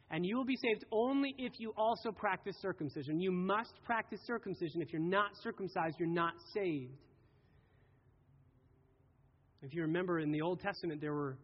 [0.09, 3.21] and you will be saved only if you also practice circumcision.
[3.21, 4.81] You must practice circumcision.
[4.81, 6.97] If you're not circumcised, you're not saved.
[9.61, 11.37] If you remember in the Old Testament, there were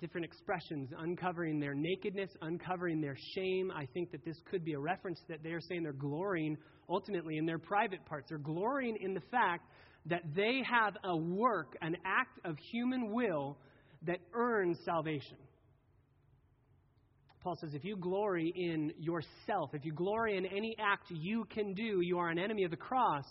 [0.00, 3.70] different expressions, uncovering their nakedness, uncovering their shame.
[3.70, 6.56] I think that this could be a reference that they are saying they're glorying
[6.88, 8.28] ultimately in their private parts.
[8.28, 9.66] They're glorying in the fact
[10.06, 13.56] that they have a work, an act of human will
[14.06, 15.38] that earns salvation.
[17.42, 21.74] Paul says, if you glory in yourself, if you glory in any act you can
[21.74, 23.24] do, you are an enemy of the cross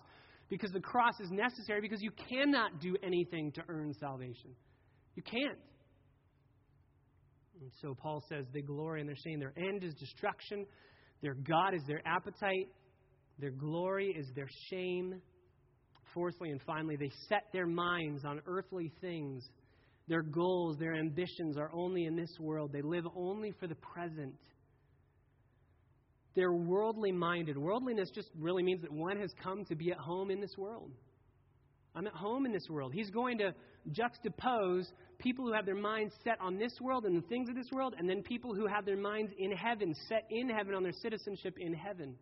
[0.50, 4.52] because the cross is necessary because you cannot do anything to earn salvation.
[5.16, 5.58] You can't.
[7.64, 9.40] And so Paul says they glory and their shame.
[9.40, 10.66] their end is destruction,
[11.22, 12.68] their God is their appetite,
[13.40, 15.22] their glory is their shame.
[16.14, 19.44] Fourthly and finally, they set their minds on earthly things.
[20.10, 22.72] Their goals, their ambitions are only in this world.
[22.74, 24.36] They live only for the present.
[26.36, 27.58] They're worldly minded.
[27.58, 30.92] Worldliness just really means that one has come to be at home in this world.
[31.96, 32.94] I'm at home in this world.
[32.94, 33.54] He's going to
[33.92, 34.86] juxtapose
[35.20, 37.94] people who have their minds set on this world and the things of this world,
[37.98, 41.56] and then people who have their minds in heaven, set in heaven on their citizenship
[41.60, 42.16] in heaven.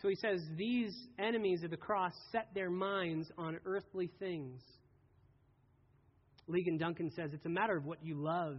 [0.00, 4.60] So he says, These enemies of the cross set their minds on earthly things.
[6.48, 8.58] Ligon Duncan says, It's a matter of what you love.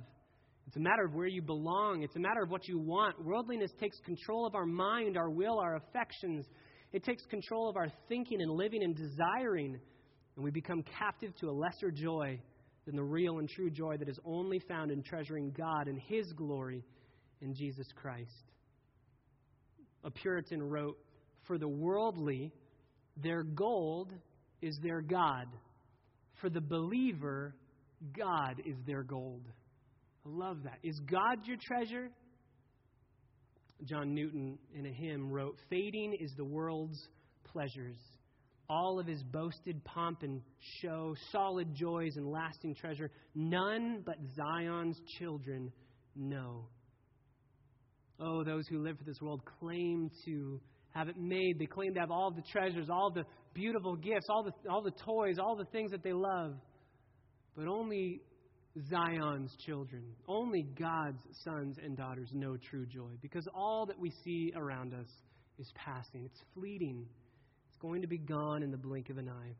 [0.68, 2.04] It's a matter of where you belong.
[2.04, 3.24] It's a matter of what you want.
[3.24, 6.46] Worldliness takes control of our mind, our will, our affections.
[6.94, 9.80] It takes control of our thinking and living and desiring,
[10.36, 12.40] and we become captive to a lesser joy
[12.86, 16.32] than the real and true joy that is only found in treasuring God and His
[16.34, 16.84] glory
[17.42, 18.52] in Jesus Christ.
[20.04, 20.98] A Puritan wrote,
[21.48, 22.52] For the worldly,
[23.18, 24.12] their gold
[24.62, 25.48] is their God.
[26.42, 27.56] For the believer,
[28.18, 29.44] God is their gold.
[30.26, 30.80] I love that.
[30.84, 32.10] Is God your treasure?
[33.86, 37.08] John Newton, in a hymn, wrote Fading is the world's
[37.44, 37.98] pleasures,
[38.70, 40.42] all of his boasted pomp and
[40.82, 45.72] show, solid joys and lasting treasure, none but Zion's children
[46.16, 46.68] know.
[48.20, 51.60] Oh, those who live for this world claim to have it made.
[51.60, 54.92] They claim to have all the treasures, all the beautiful gifts, all the, all the
[54.92, 56.54] toys, all the things that they love.
[57.56, 58.22] But only
[58.90, 60.04] Zion's children.
[60.28, 65.08] Only God's sons and daughters know true joy because all that we see around us
[65.60, 67.06] is passing, it's fleeting,
[67.68, 69.56] it's going to be gone in the blink of an eye.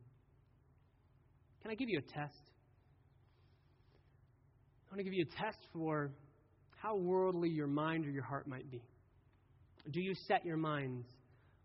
[1.62, 2.34] Can I give you a test?
[4.88, 6.10] I want to give you a test for
[6.82, 8.82] how worldly your mind or your heart might be.
[9.90, 11.06] Do you set your minds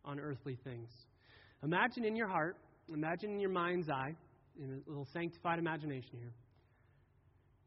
[0.06, 0.90] on earthly things?
[1.64, 2.58] Imagine in your heart,
[2.94, 4.16] imagine in your mind's eye,
[4.62, 6.34] in a little sanctified imagination here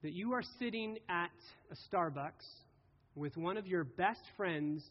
[0.03, 1.31] that you are sitting at
[1.71, 2.47] a Starbucks
[3.15, 4.83] with one of your best friends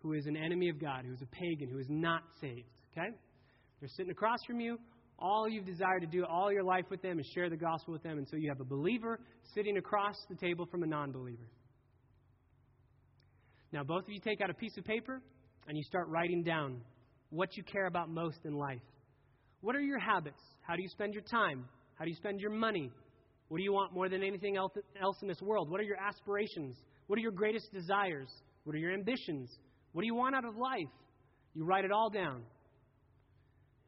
[0.00, 2.68] who is an enemy of God, who is a pagan, who is not saved.
[2.92, 3.14] Okay?
[3.80, 4.78] They're sitting across from you.
[5.18, 8.02] All you've desired to do all your life with them is share the gospel with
[8.02, 8.18] them.
[8.18, 9.20] And so you have a believer
[9.54, 11.46] sitting across the table from a non believer.
[13.72, 15.22] Now, both of you take out a piece of paper
[15.68, 16.80] and you start writing down
[17.30, 18.82] what you care about most in life.
[19.60, 20.40] What are your habits?
[20.62, 21.64] How do you spend your time?
[21.94, 22.90] How do you spend your money?
[23.52, 24.72] What do you want more than anything else
[25.20, 25.68] in this world?
[25.68, 26.74] What are your aspirations?
[27.06, 28.30] What are your greatest desires?
[28.64, 29.50] What are your ambitions?
[29.92, 30.88] What do you want out of life?
[31.52, 32.44] You write it all down.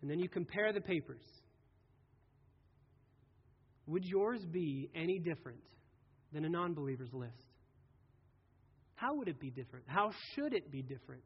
[0.03, 1.23] And then you compare the papers.
[3.87, 5.63] Would yours be any different
[6.31, 7.33] than a non believer's list?
[8.97, 9.87] How would it be different?
[9.89, 11.23] How should it be different?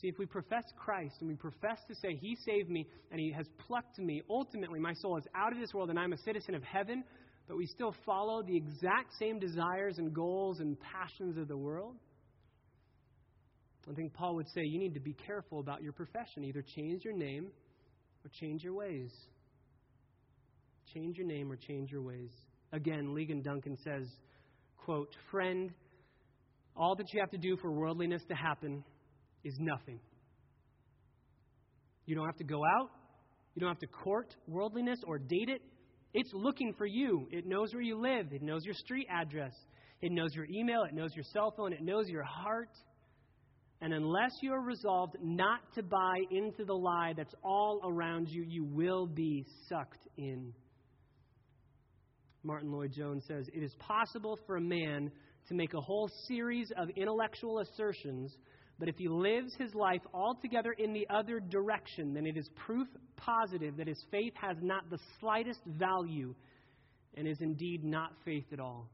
[0.00, 3.32] See, if we profess Christ and we profess to say, He saved me and He
[3.32, 6.54] has plucked me, ultimately my soul is out of this world and I'm a citizen
[6.54, 7.04] of heaven,
[7.46, 11.96] but we still follow the exact same desires and goals and passions of the world,
[13.90, 16.44] I think Paul would say you need to be careful about your profession.
[16.44, 17.48] Either change your name
[18.24, 19.12] or change your ways.
[20.94, 22.30] Change your name or change your ways.
[22.72, 24.08] Again, Ligon Duncan says,
[24.78, 25.70] quote, Friend,
[26.76, 28.82] all that you have to do for worldliness to happen
[29.44, 30.00] is nothing.
[32.06, 32.90] You don't have to go out.
[33.54, 35.62] You don't have to court worldliness or date it.
[36.12, 37.28] It's looking for you.
[37.30, 38.32] It knows where you live.
[38.32, 39.52] It knows your street address.
[40.00, 40.82] It knows your email.
[40.84, 41.72] It knows your cell phone.
[41.72, 42.70] It knows your heart.
[43.80, 48.44] And unless you are resolved not to buy into the lie that's all around you,
[48.46, 50.52] you will be sucked in.
[52.42, 55.10] Martyn Lloyd-Jones says, It is possible for a man
[55.48, 58.36] to make a whole series of intellectual assertions,
[58.78, 62.88] but if he lives his life altogether in the other direction, then it is proof
[63.16, 66.34] positive that his faith has not the slightest value
[67.16, 68.88] and is indeed not faith at all.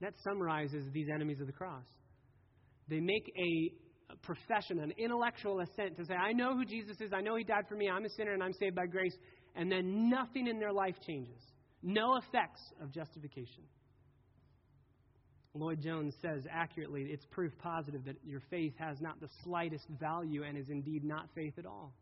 [0.00, 1.86] That summarizes these enemies of the cross.
[2.88, 7.20] They make a profession, an intellectual assent to say, I know who Jesus is, I
[7.20, 9.14] know he died for me, I'm a sinner, and I'm saved by grace,
[9.56, 11.40] and then nothing in their life changes.
[11.82, 13.64] No effects of justification.
[15.58, 20.56] Lloyd-Jones says accurately, it's proof positive that your faith has not the slightest value and
[20.58, 21.92] is indeed not faith at all.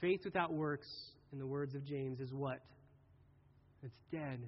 [0.00, 0.86] Faith without works,
[1.32, 2.60] in the words of James, is what?
[3.82, 4.40] It's dead.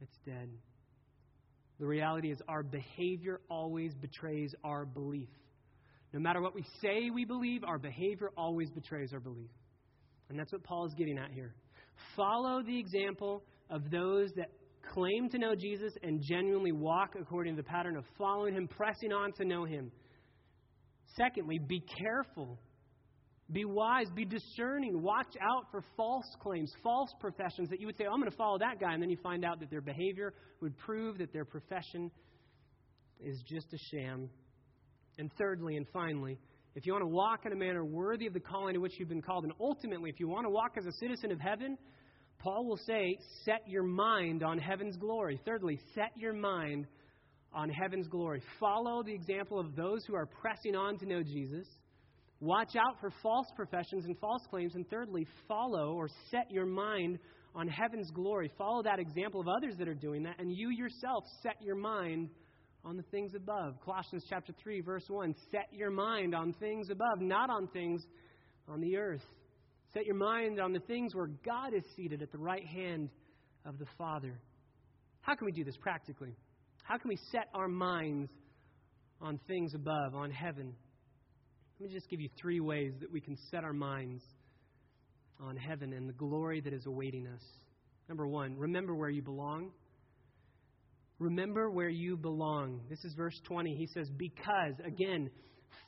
[0.00, 0.48] It's dead.
[1.80, 5.28] The reality is, our behavior always betrays our belief.
[6.12, 9.50] No matter what we say we believe, our behavior always betrays our belief.
[10.28, 11.54] And that's what Paul is getting at here.
[12.16, 14.50] Follow the example of those that
[14.92, 19.12] claim to know Jesus and genuinely walk according to the pattern of following him, pressing
[19.12, 19.90] on to know him.
[21.16, 22.58] Secondly, be careful.
[23.52, 25.02] Be wise, be discerning.
[25.02, 28.36] Watch out for false claims, false professions that you would say, oh, I'm going to
[28.36, 31.44] follow that guy, and then you find out that their behavior would prove that their
[31.44, 32.10] profession
[33.20, 34.30] is just a sham.
[35.18, 36.38] And thirdly and finally,
[36.74, 39.10] if you want to walk in a manner worthy of the calling to which you've
[39.10, 41.76] been called, and ultimately, if you want to walk as a citizen of heaven,
[42.44, 45.40] Paul will say, set your mind on heaven's glory.
[45.46, 46.86] Thirdly, set your mind
[47.54, 48.42] on heaven's glory.
[48.60, 51.66] Follow the example of those who are pressing on to know Jesus.
[52.40, 54.74] Watch out for false professions and false claims.
[54.74, 57.18] And thirdly, follow or set your mind
[57.54, 58.52] on heaven's glory.
[58.58, 62.28] Follow that example of others that are doing that, and you yourself set your mind
[62.84, 63.76] on the things above.
[63.82, 68.04] Colossians chapter 3 verse 1, set your mind on things above, not on things
[68.68, 69.22] on the earth.
[69.94, 73.10] Set your mind on the things where God is seated at the right hand
[73.64, 74.40] of the Father.
[75.20, 76.34] How can we do this practically?
[76.82, 78.28] How can we set our minds
[79.20, 80.74] on things above, on heaven?
[81.78, 84.24] Let me just give you three ways that we can set our minds
[85.40, 87.42] on heaven and the glory that is awaiting us.
[88.08, 89.70] Number one, remember where you belong.
[91.20, 92.80] Remember where you belong.
[92.90, 93.76] This is verse 20.
[93.76, 95.30] He says, Because, again,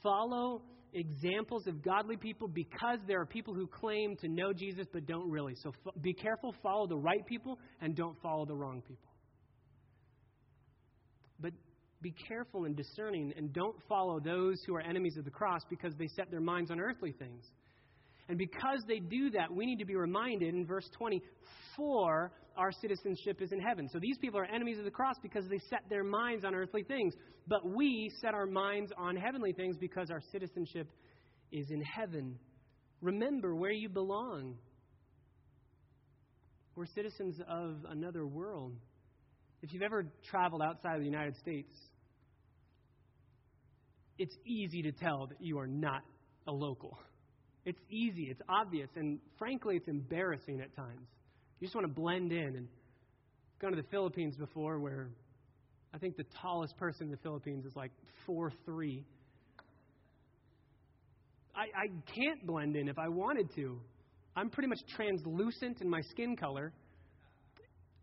[0.01, 5.07] follow examples of godly people because there are people who claim to know Jesus but
[5.07, 5.55] don't really.
[5.63, 9.11] So f- be careful, follow the right people, and don't follow the wrong people.
[11.39, 11.53] But
[12.03, 15.95] be careful and discerning, and don't follow those who are enemies of the cross because
[15.99, 17.45] they set their minds on earthly things.
[18.29, 21.23] And because they do that, we need to be reminded in verse 20,
[21.77, 23.89] for our citizenship is in heaven.
[23.93, 26.83] So these people are enemies of the cross because they set their minds on earthly
[26.83, 27.15] things.
[27.47, 30.91] But we set our minds on heavenly things because our citizenship
[31.53, 32.39] is in heaven.
[33.01, 34.57] Remember where you belong.
[36.75, 38.75] We're citizens of another world.
[39.63, 41.73] If you've ever traveled outside of the United States,
[44.19, 46.03] it's easy to tell that you are not
[46.47, 46.99] a local.
[47.67, 51.09] It's easy, it's obvious, and frankly, it's embarrassing at times.
[51.59, 52.39] You just want to blend in.
[52.39, 55.09] And I've gone to the Philippines before where
[55.93, 57.91] I think the tallest person in the Philippines is like
[58.25, 59.05] four three.
[61.57, 63.81] I, I can't blend in if I wanted to.
[64.37, 66.73] I'm pretty much translucent in my skin color,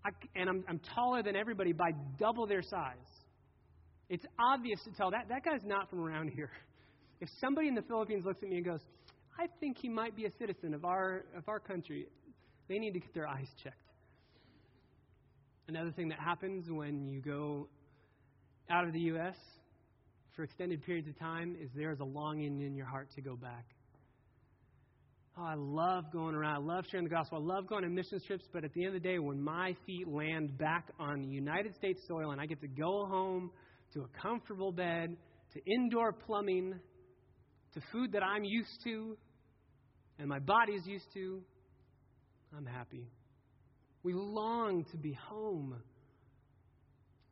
[0.03, 2.97] I, and I'm, I'm taller than everybody by double their size.
[4.09, 6.49] It's obvious to tell that that guy's not from around here.
[7.21, 8.81] If somebody in the Philippines looks at me and goes,
[9.39, 12.07] I think he might be a citizen of our, of our country.
[12.67, 13.77] They need to get their eyes checked.
[15.67, 17.67] Another thing that happens when you go
[18.69, 19.35] out of the U.S.
[20.35, 23.35] for extended periods of time is there is a longing in your heart to go
[23.35, 23.65] back.
[25.37, 26.55] Oh, I love going around.
[26.55, 27.39] I love sharing the gospel.
[27.39, 28.43] I love going on mission trips.
[28.53, 32.01] But at the end of the day, when my feet land back on United States
[32.07, 33.49] soil and I get to go home
[33.93, 35.15] to a comfortable bed,
[35.53, 36.75] to indoor plumbing,
[37.73, 39.17] to food that I'm used to
[40.19, 41.41] and my body is used to,
[42.55, 43.07] I'm happy.
[44.03, 45.75] We long to be home.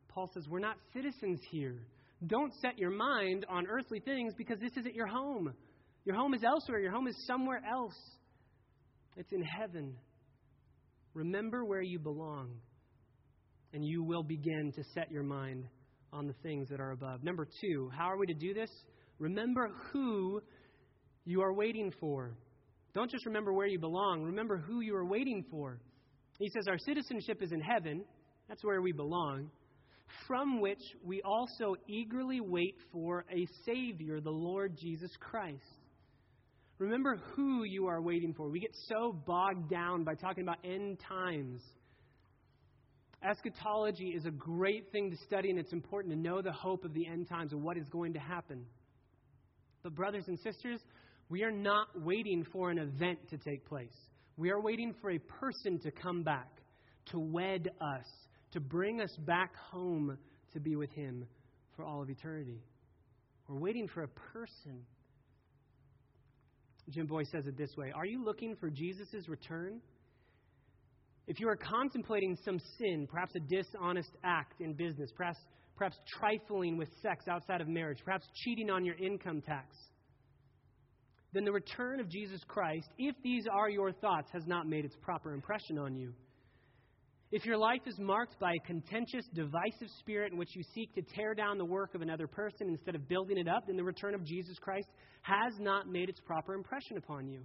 [0.08, 1.80] Paul says we're not citizens here
[2.26, 5.52] Don't set your mind on earthly things because this isn't your home.
[6.04, 7.96] Your home is elsewhere, your home is somewhere else.
[9.16, 9.94] It's in heaven.
[11.14, 12.50] Remember where you belong,
[13.72, 15.66] and you will begin to set your mind
[16.12, 17.22] on the things that are above.
[17.22, 18.70] Number two, how are we to do this?
[19.22, 20.42] Remember who
[21.24, 22.32] you are waiting for.
[22.92, 25.78] Don't just remember where you belong, remember who you are waiting for.
[26.40, 28.04] He says, Our citizenship is in heaven.
[28.48, 29.48] That's where we belong.
[30.26, 35.62] From which we also eagerly wait for a Savior, the Lord Jesus Christ.
[36.78, 38.50] Remember who you are waiting for.
[38.50, 41.62] We get so bogged down by talking about end times.
[43.22, 46.92] Eschatology is a great thing to study, and it's important to know the hope of
[46.92, 48.66] the end times and what is going to happen.
[49.82, 50.80] But, brothers and sisters,
[51.28, 53.94] we are not waiting for an event to take place.
[54.36, 56.50] We are waiting for a person to come back,
[57.06, 58.06] to wed us,
[58.52, 60.16] to bring us back home
[60.52, 61.26] to be with Him
[61.76, 62.60] for all of eternity.
[63.48, 64.84] We're waiting for a person.
[66.90, 69.80] Jim Boice says it this way Are you looking for Jesus' return?
[71.26, 75.38] If you are contemplating some sin, perhaps a dishonest act in business, perhaps,
[75.76, 79.76] perhaps trifling with sex outside of marriage, perhaps cheating on your income tax,
[81.32, 84.96] then the return of Jesus Christ, if these are your thoughts, has not made its
[85.00, 86.12] proper impression on you.
[87.30, 91.02] If your life is marked by a contentious, divisive spirit in which you seek to
[91.14, 94.14] tear down the work of another person instead of building it up, then the return
[94.14, 94.88] of Jesus Christ
[95.22, 97.40] has not made its proper impression upon you.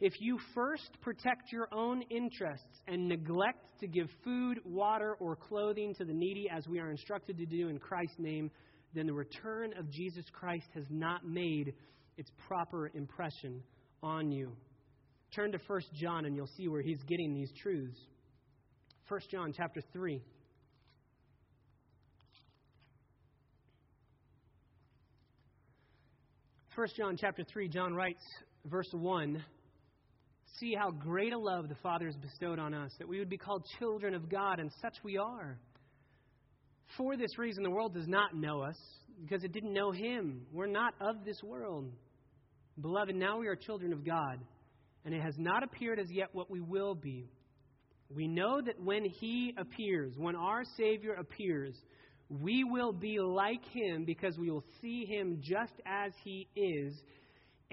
[0.00, 5.94] If you first protect your own interests and neglect to give food, water, or clothing
[5.94, 8.50] to the needy, as we are instructed to do in Christ's name,
[8.94, 11.74] then the return of Jesus Christ has not made
[12.16, 13.62] its proper impression
[14.02, 14.52] on you.
[15.34, 17.98] Turn to 1 John and you'll see where he's getting these truths.
[19.08, 20.22] 1 John chapter 3.
[26.74, 28.24] First John chapter 3, John writes,
[28.64, 29.42] verse 1
[30.60, 33.36] See how great a love the Father has bestowed on us, that we would be
[33.36, 35.58] called children of God, and such we are.
[36.96, 38.76] For this reason, the world does not know us,
[39.22, 40.46] because it didn't know Him.
[40.52, 41.90] We're not of this world.
[42.80, 44.38] Beloved, now we are children of God,
[45.04, 47.28] and it has not appeared as yet what we will be.
[48.08, 51.74] We know that when He appears, when our Savior appears,
[52.28, 56.94] we will be like Him because we will see Him just as He is.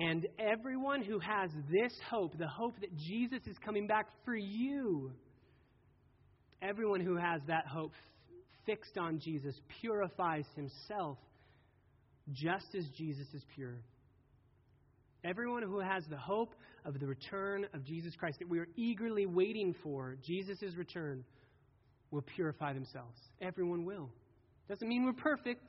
[0.02, 5.12] And everyone who has this hope, the hope that Jesus is coming back for you,
[6.60, 7.94] everyone who has that hope
[8.66, 11.20] fixed on Jesus purifies himself
[12.34, 13.78] just as Jesus is pure.
[15.24, 19.28] Everyone who has the hope of the return of Jesus Christ, that we are eagerly
[19.28, 21.24] waiting for, Jesus' return,
[22.10, 23.20] will purify themselves.
[23.40, 24.10] Everyone will.
[24.68, 25.64] Doesn't mean we're perfect,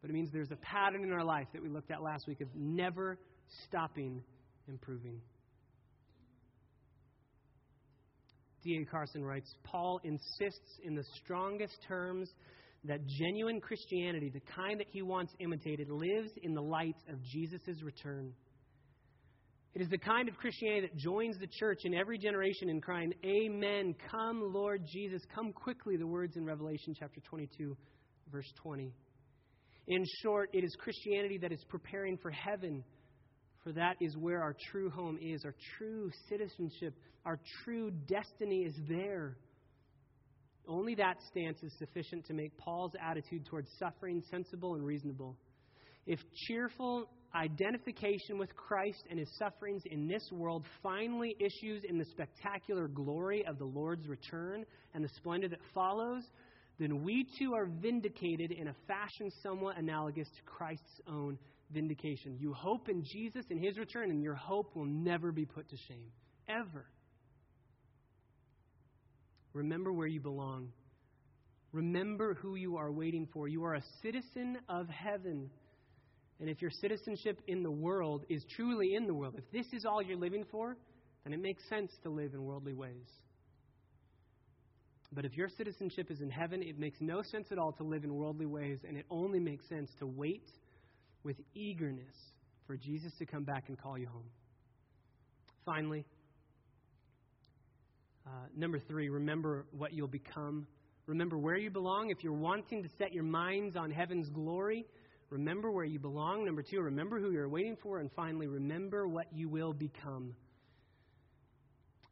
[0.00, 2.40] but it means there's a pattern in our life that we looked at last week
[2.40, 3.18] of never
[3.66, 4.22] stopping
[4.68, 5.20] improving.
[8.62, 8.84] D.A.
[8.84, 12.28] Carson writes Paul insists in the strongest terms
[12.84, 17.82] that genuine Christianity, the kind that he wants imitated, lives in the light of Jesus'
[17.82, 18.32] return.
[19.74, 23.12] It is the kind of Christianity that joins the church in every generation in crying,
[23.24, 27.76] Amen, come, Lord Jesus, come quickly, the words in Revelation chapter 22,
[28.32, 28.92] verse 20.
[29.86, 32.82] In short, it is Christianity that is preparing for heaven,
[33.62, 36.94] for that is where our true home is, our true citizenship,
[37.24, 39.36] our true destiny is there.
[40.66, 45.36] Only that stance is sufficient to make Paul's attitude towards suffering sensible and reasonable.
[46.06, 52.04] If cheerful identification with Christ and his sufferings in this world finally issues in the
[52.06, 56.22] spectacular glory of the Lord's return and the splendor that follows,
[56.78, 61.38] then we too are vindicated in a fashion somewhat analogous to Christ's own
[61.72, 62.36] vindication.
[62.38, 65.76] You hope in Jesus and his return, and your hope will never be put to
[65.88, 66.10] shame.
[66.48, 66.86] Ever.
[69.52, 70.68] Remember where you belong.
[71.72, 73.48] Remember who you are waiting for.
[73.48, 75.50] You are a citizen of heaven.
[76.40, 79.84] And if your citizenship in the world is truly in the world, if this is
[79.84, 80.76] all you're living for,
[81.24, 83.06] then it makes sense to live in worldly ways.
[85.12, 88.04] But if your citizenship is in heaven, it makes no sense at all to live
[88.04, 90.48] in worldly ways, and it only makes sense to wait
[91.24, 92.14] with eagerness
[92.66, 94.30] for Jesus to come back and call you home.
[95.64, 96.04] Finally,
[98.26, 100.66] uh, number three, remember what you'll become.
[101.06, 102.10] Remember where you belong.
[102.10, 104.86] If you're wanting to set your minds on heaven's glory,
[105.30, 106.44] Remember where you belong.
[106.44, 108.00] Number two, remember who you're waiting for.
[108.00, 110.34] And finally, remember what you will become.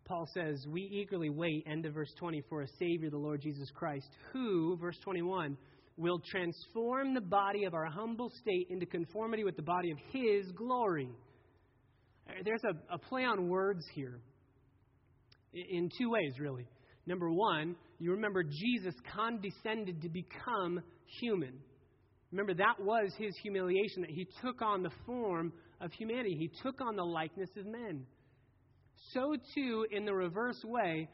[0.05, 3.69] Paul says, We eagerly wait, end of verse 20, for a Savior, the Lord Jesus
[3.75, 5.57] Christ, who, verse 21,
[5.99, 10.51] will transform the body of our humble state into conformity with the body of His
[10.53, 11.11] glory.
[12.29, 14.21] Uh, there's a, a play on words here
[15.53, 16.67] in two ways, really.
[17.07, 20.81] Number one, you remember Jesus condescended to become
[21.21, 21.55] human.
[22.31, 26.37] Remember, that was his humiliation, that he took on the form of humanity.
[26.39, 28.05] He took on the likeness of men.
[29.15, 31.09] So, too, in the reverse way,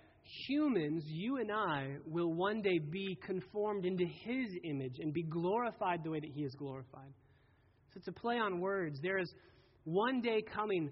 [0.46, 6.02] humans, you and I, will one day be conformed into his image and be glorified
[6.02, 7.12] the way that he is glorified.
[7.92, 8.98] So, it's a play on words.
[9.02, 9.32] There is
[9.84, 10.90] one day coming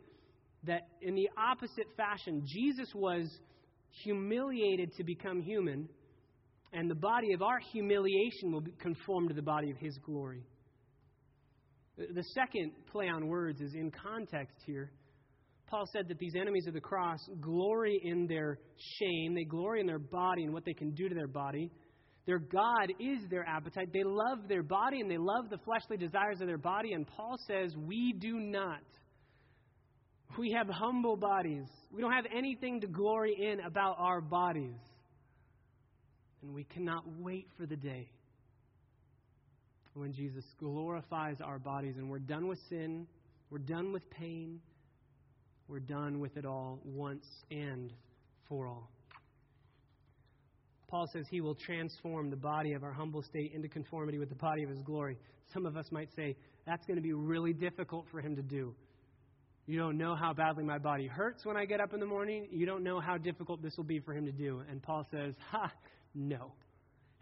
[0.65, 3.27] that, in the opposite fashion, Jesus was
[4.05, 5.89] humiliated to become human,
[6.73, 10.43] and the body of our humiliation will conform to the body of his glory.
[11.97, 14.93] The second play on words is in context here.
[15.73, 18.59] Paul said that these enemies of the cross glory in their
[19.01, 21.71] shame, they glory in their body and what they can do to their body.
[22.27, 23.89] Their God is their appetite.
[23.91, 26.93] They love their body and they love the fleshly desires of their body.
[26.93, 28.83] And Paul says, We do not.
[30.39, 31.69] We have humble bodies.
[31.91, 34.77] We don't have anything to glory in about our bodies.
[36.43, 38.11] And we cannot wait for the day
[39.95, 43.07] when Jesus glorifies our bodies and we're done with sin,
[43.51, 44.61] we're done with pain,
[45.73, 47.95] we're done with it all once and
[48.47, 48.91] for all.
[50.87, 54.35] Paul says he will transform the body of our humble state into conformity with the
[54.35, 55.17] body of his glory.
[55.55, 58.75] Some of us might say that's going to be really difficult for him to do.
[59.65, 62.49] You don't know how badly my body hurts when I get up in the morning.
[62.51, 64.61] You don't know how difficult this will be for him to do.
[64.69, 65.73] And Paul says, Ha,
[66.15, 66.53] no.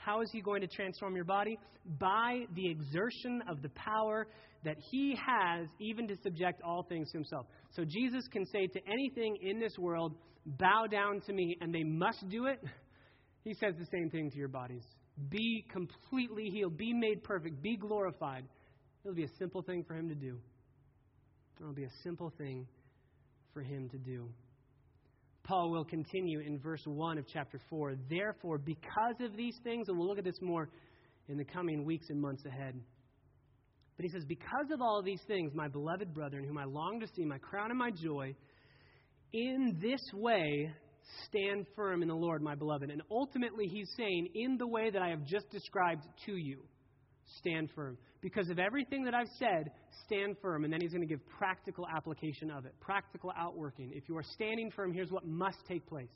[0.00, 1.58] How is he going to transform your body?
[1.98, 4.26] By the exertion of the power
[4.64, 7.46] that he has, even to subject all things to himself.
[7.72, 10.14] So Jesus can say to anything in this world,
[10.46, 12.60] Bow down to me, and they must do it.
[13.42, 14.84] He says the same thing to your bodies.
[15.30, 18.44] Be completely healed, be made perfect, be glorified.
[19.02, 20.38] It'll be a simple thing for him to do.
[21.58, 22.66] It'll be a simple thing
[23.54, 24.28] for him to do.
[25.42, 27.94] Paul will continue in verse 1 of chapter 4.
[28.08, 30.68] Therefore, because of these things, and we'll look at this more
[31.28, 32.74] in the coming weeks and months ahead.
[33.96, 37.06] But he says, Because of all these things, my beloved brethren, whom I long to
[37.14, 38.34] see, my crown and my joy,
[39.32, 40.72] in this way
[41.26, 42.90] stand firm in the Lord, my beloved.
[42.90, 46.62] And ultimately, he's saying, In the way that I have just described to you,
[47.38, 47.96] stand firm.
[48.20, 49.70] Because of everything that I've said,
[50.06, 50.64] stand firm.
[50.64, 53.92] And then he's going to give practical application of it, practical outworking.
[53.94, 56.08] If you are standing firm, here's what must take place.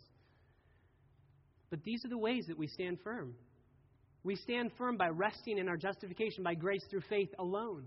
[1.70, 3.34] But these are the ways that we stand firm.
[4.22, 7.84] We stand firm by resting in our justification by grace through faith alone.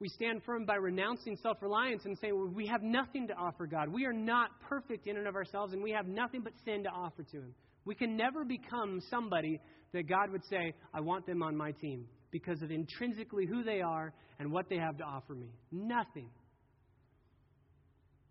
[0.00, 3.66] We stand firm by renouncing self reliance and saying, well, We have nothing to offer
[3.66, 3.88] God.
[3.90, 6.90] We are not perfect in and of ourselves, and we have nothing but sin to
[6.90, 7.54] offer to Him.
[7.84, 9.60] We can never become somebody
[9.92, 13.80] that God would say, I want them on my team because of intrinsically who they
[13.80, 15.50] are and what they have to offer me.
[15.72, 16.30] Nothing.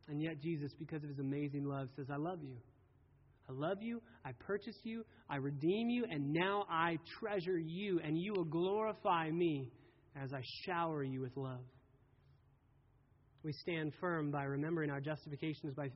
[0.07, 2.57] And yet, Jesus, because of his amazing love, says, I love you.
[3.47, 4.01] I love you.
[4.25, 5.03] I purchase you.
[5.29, 6.05] I redeem you.
[6.09, 7.99] And now I treasure you.
[8.03, 9.71] And you will glorify me
[10.15, 11.61] as I shower you with love.
[13.43, 15.89] We stand firm by remembering our justification is by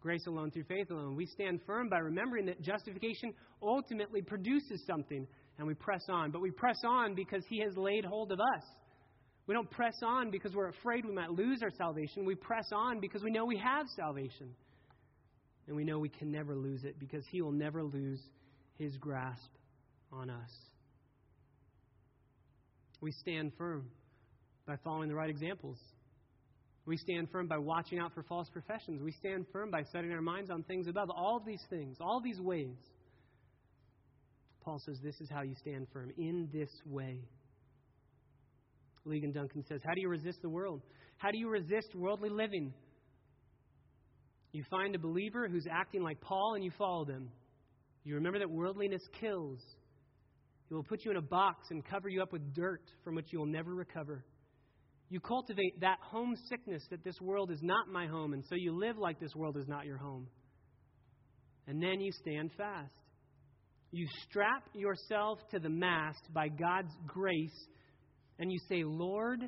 [0.00, 1.16] grace alone through faith alone.
[1.16, 3.32] We stand firm by remembering that justification
[3.62, 5.26] ultimately produces something
[5.58, 6.30] and we press on.
[6.30, 8.64] But we press on because He has laid hold of us.
[9.46, 12.24] We don't press on because we're afraid we might lose our salvation.
[12.24, 14.54] We press on because we know we have salvation.
[15.66, 18.20] And we know we can never lose it because He will never lose
[18.78, 19.50] His grasp
[20.12, 20.50] on us.
[23.00, 23.86] We stand firm
[24.66, 25.78] by following the right examples.
[26.90, 29.00] We stand firm by watching out for false professions.
[29.00, 31.08] We stand firm by setting our minds on things above.
[31.08, 32.74] All of these things, all these ways
[34.60, 37.20] Paul says this is how you stand firm in this way.
[39.06, 40.82] Ligon Duncan says, How do you resist the world?
[41.18, 42.74] How do you resist worldly living?
[44.50, 47.30] You find a believer who's acting like Paul and you follow them.
[48.02, 49.60] You remember that worldliness kills.
[50.68, 53.32] It will put you in a box and cover you up with dirt from which
[53.32, 54.24] you will never recover.
[55.10, 58.96] You cultivate that homesickness that this world is not my home, and so you live
[58.96, 60.28] like this world is not your home.
[61.66, 62.94] And then you stand fast.
[63.90, 67.66] You strap yourself to the mast by God's grace,
[68.38, 69.40] and you say, Lord,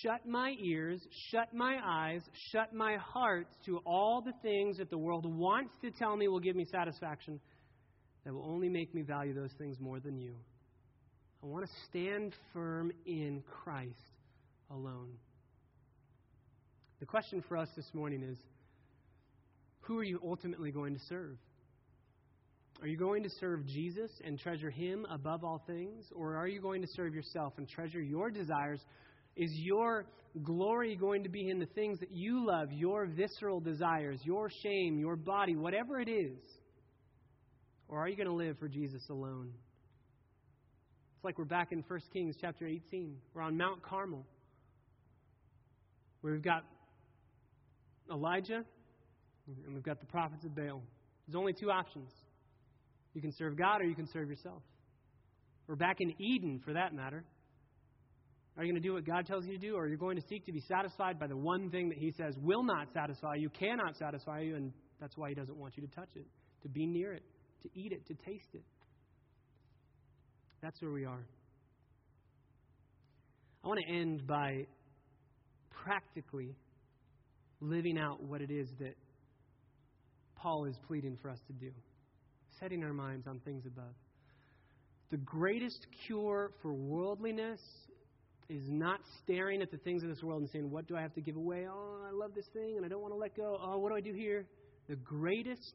[0.00, 1.00] shut my ears,
[1.32, 2.20] shut my eyes,
[2.52, 6.38] shut my heart to all the things that the world wants to tell me will
[6.38, 7.40] give me satisfaction,
[8.24, 10.36] that will only make me value those things more than you.
[11.42, 14.17] I want to stand firm in Christ
[14.70, 15.12] alone.
[17.00, 18.38] The question for us this morning is
[19.80, 21.38] who are you ultimately going to serve?
[22.80, 26.04] Are you going to serve Jesus and treasure Him above all things?
[26.14, 28.80] Or are you going to serve yourself and treasure your desires?
[29.36, 30.06] Is your
[30.42, 34.98] glory going to be in the things that you love, your visceral desires, your shame,
[34.98, 36.38] your body, whatever it is?
[37.88, 39.50] Or are you going to live for Jesus alone?
[41.16, 43.16] It's like we're back in 1 Kings chapter 18.
[43.34, 44.24] We're on Mount Carmel,
[46.20, 46.64] where we've got
[48.10, 48.64] Elijah
[49.46, 50.82] and we've got the prophets of Baal.
[51.26, 52.10] There's only two options
[53.14, 54.62] you can serve God or you can serve yourself.
[55.66, 57.24] We're back in Eden, for that matter.
[58.56, 60.16] Are you going to do what God tells you to do, or are you going
[60.16, 63.34] to seek to be satisfied by the one thing that He says will not satisfy
[63.36, 66.26] you, cannot satisfy you, and that's why He doesn't want you to touch it,
[66.62, 67.22] to be near it,
[67.62, 68.64] to eat it, to taste it?
[70.60, 71.24] That's where we are.
[73.62, 74.66] I want to end by
[75.88, 76.54] practically
[77.60, 78.94] living out what it is that
[80.36, 81.70] Paul is pleading for us to do
[82.60, 83.94] setting our minds on things above.
[85.10, 87.60] The greatest cure for worldliness
[88.48, 91.14] is not staring at the things of this world and saying, What do I have
[91.14, 91.66] to give away?
[91.70, 93.58] Oh, I love this thing and I don't want to let go.
[93.62, 94.44] Oh, what do I do here?
[94.88, 95.72] The greatest,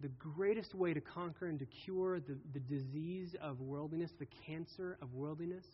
[0.00, 4.96] the greatest way to conquer and to cure the, the disease of worldliness, the cancer
[5.02, 5.64] of worldliness,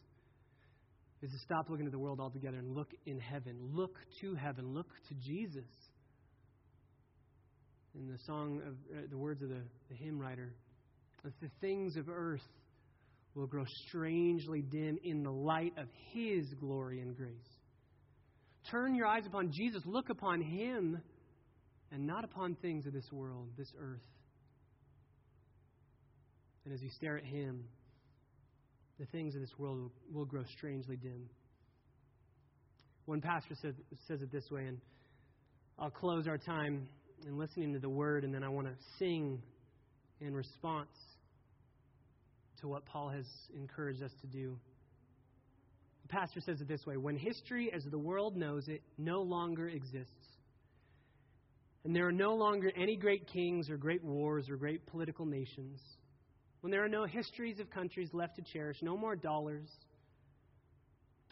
[1.23, 3.57] is to stop looking at the world altogether and look in heaven.
[3.73, 4.75] Look to heaven.
[4.75, 5.69] Look to Jesus
[7.95, 10.55] in the song of uh, the words of the, the hymn writer,
[11.25, 12.41] that the things of earth
[13.35, 17.33] will grow strangely dim in the light of His glory and grace.
[18.71, 21.01] Turn your eyes upon Jesus, look upon Him,
[21.91, 24.01] and not upon things of this world, this earth.
[26.65, 27.65] And as you stare at Him,
[29.03, 31.29] the things of this world will, grow strangely dim.
[33.07, 33.75] One pastor says,
[34.07, 34.79] says it this way, and
[35.77, 36.87] I'll close our time
[37.27, 39.43] in listening to the word, and then I want to sing
[40.21, 40.95] in response
[42.61, 43.27] to what Paul has
[43.57, 44.57] encouraged us to do.
[46.03, 49.69] The pastor says it this way When history as the world knows it no longer
[49.69, 50.13] exists,
[51.85, 55.81] and there are no longer any great kings or great wars or great political nations,
[56.63, 59.69] when there are no histories of countries left to cherish, no more dollars,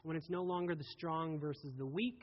[0.03, 2.21] when it's no longer the strong versus the weak,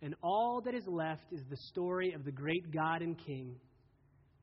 [0.00, 3.56] and all that is left is the story of the great God and King.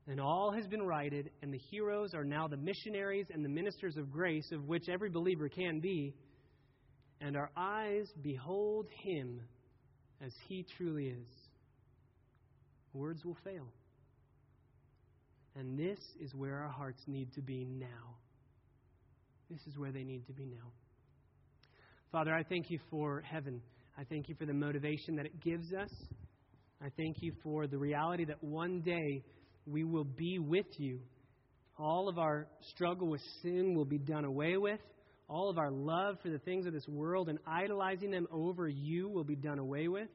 [0.06, 3.96] And all has been righted, and the heroes are now the missionaries and the ministers
[3.96, 6.14] of grace, of which every believer can be.
[7.20, 9.40] And our eyes behold him
[10.24, 11.26] as he truly is.
[12.92, 13.66] Words will fail.
[15.58, 18.16] And this is where our hearts need to be now.
[19.50, 20.70] This is where they need to be now.
[22.12, 23.62] Father, I thank you for heaven.
[23.98, 25.90] I thank you for the motivation that it gives us.
[26.84, 29.24] I thank you for the reality that one day
[29.66, 31.00] we will be with you.
[31.78, 34.80] All of our struggle with sin will be done away with.
[35.28, 39.08] All of our love for the things of this world and idolizing them over you
[39.08, 40.08] will be done away with.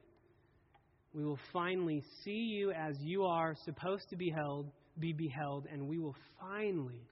[1.14, 5.88] We will finally see you as you are supposed to be held, be beheld, and
[5.88, 7.08] we will finally,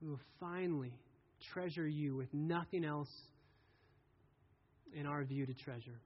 [0.00, 0.94] we will finally
[1.52, 3.10] treasure you with nothing else
[4.94, 6.00] in our view to treasure.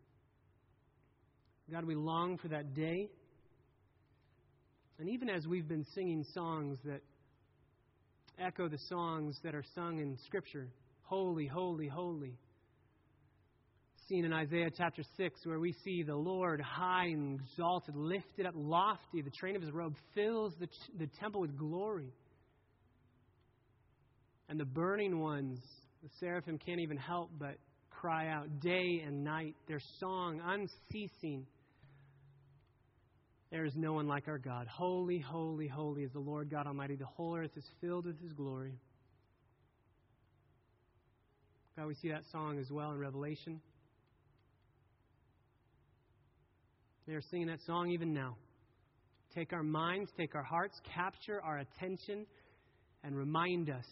[1.70, 3.10] God, we long for that day.
[4.98, 7.00] And even as we've been singing songs that
[8.38, 10.68] echo the songs that are sung in Scripture
[11.06, 12.36] Holy, holy, holy.
[14.08, 18.54] Seen in Isaiah chapter 6, where we see the Lord high and exalted, lifted up,
[18.54, 19.20] lofty.
[19.20, 22.12] The train of his robe fills the, the temple with glory.
[24.48, 25.58] And the burning ones,
[26.04, 27.56] the seraphim can't even help but
[27.90, 31.44] cry out day and night, their song unceasing.
[33.50, 34.68] There is no one like our God.
[34.68, 36.94] Holy, holy, holy is the Lord God Almighty.
[36.94, 38.74] The whole earth is filled with His glory.
[41.76, 43.60] God, we see that song as well in Revelation.
[47.06, 48.36] They are singing that song even now.
[49.34, 52.26] Take our minds, take our hearts, capture our attention,
[53.04, 53.84] and remind us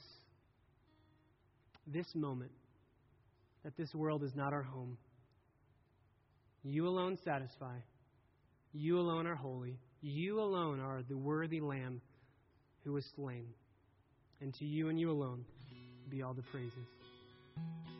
[1.86, 2.50] this moment
[3.62, 4.96] that this world is not our home.
[6.62, 7.76] You alone satisfy.
[8.72, 9.78] You alone are holy.
[10.00, 12.00] You alone are the worthy Lamb
[12.84, 13.46] who was slain.
[14.40, 15.44] And to you and you alone
[16.10, 17.93] be all the praises.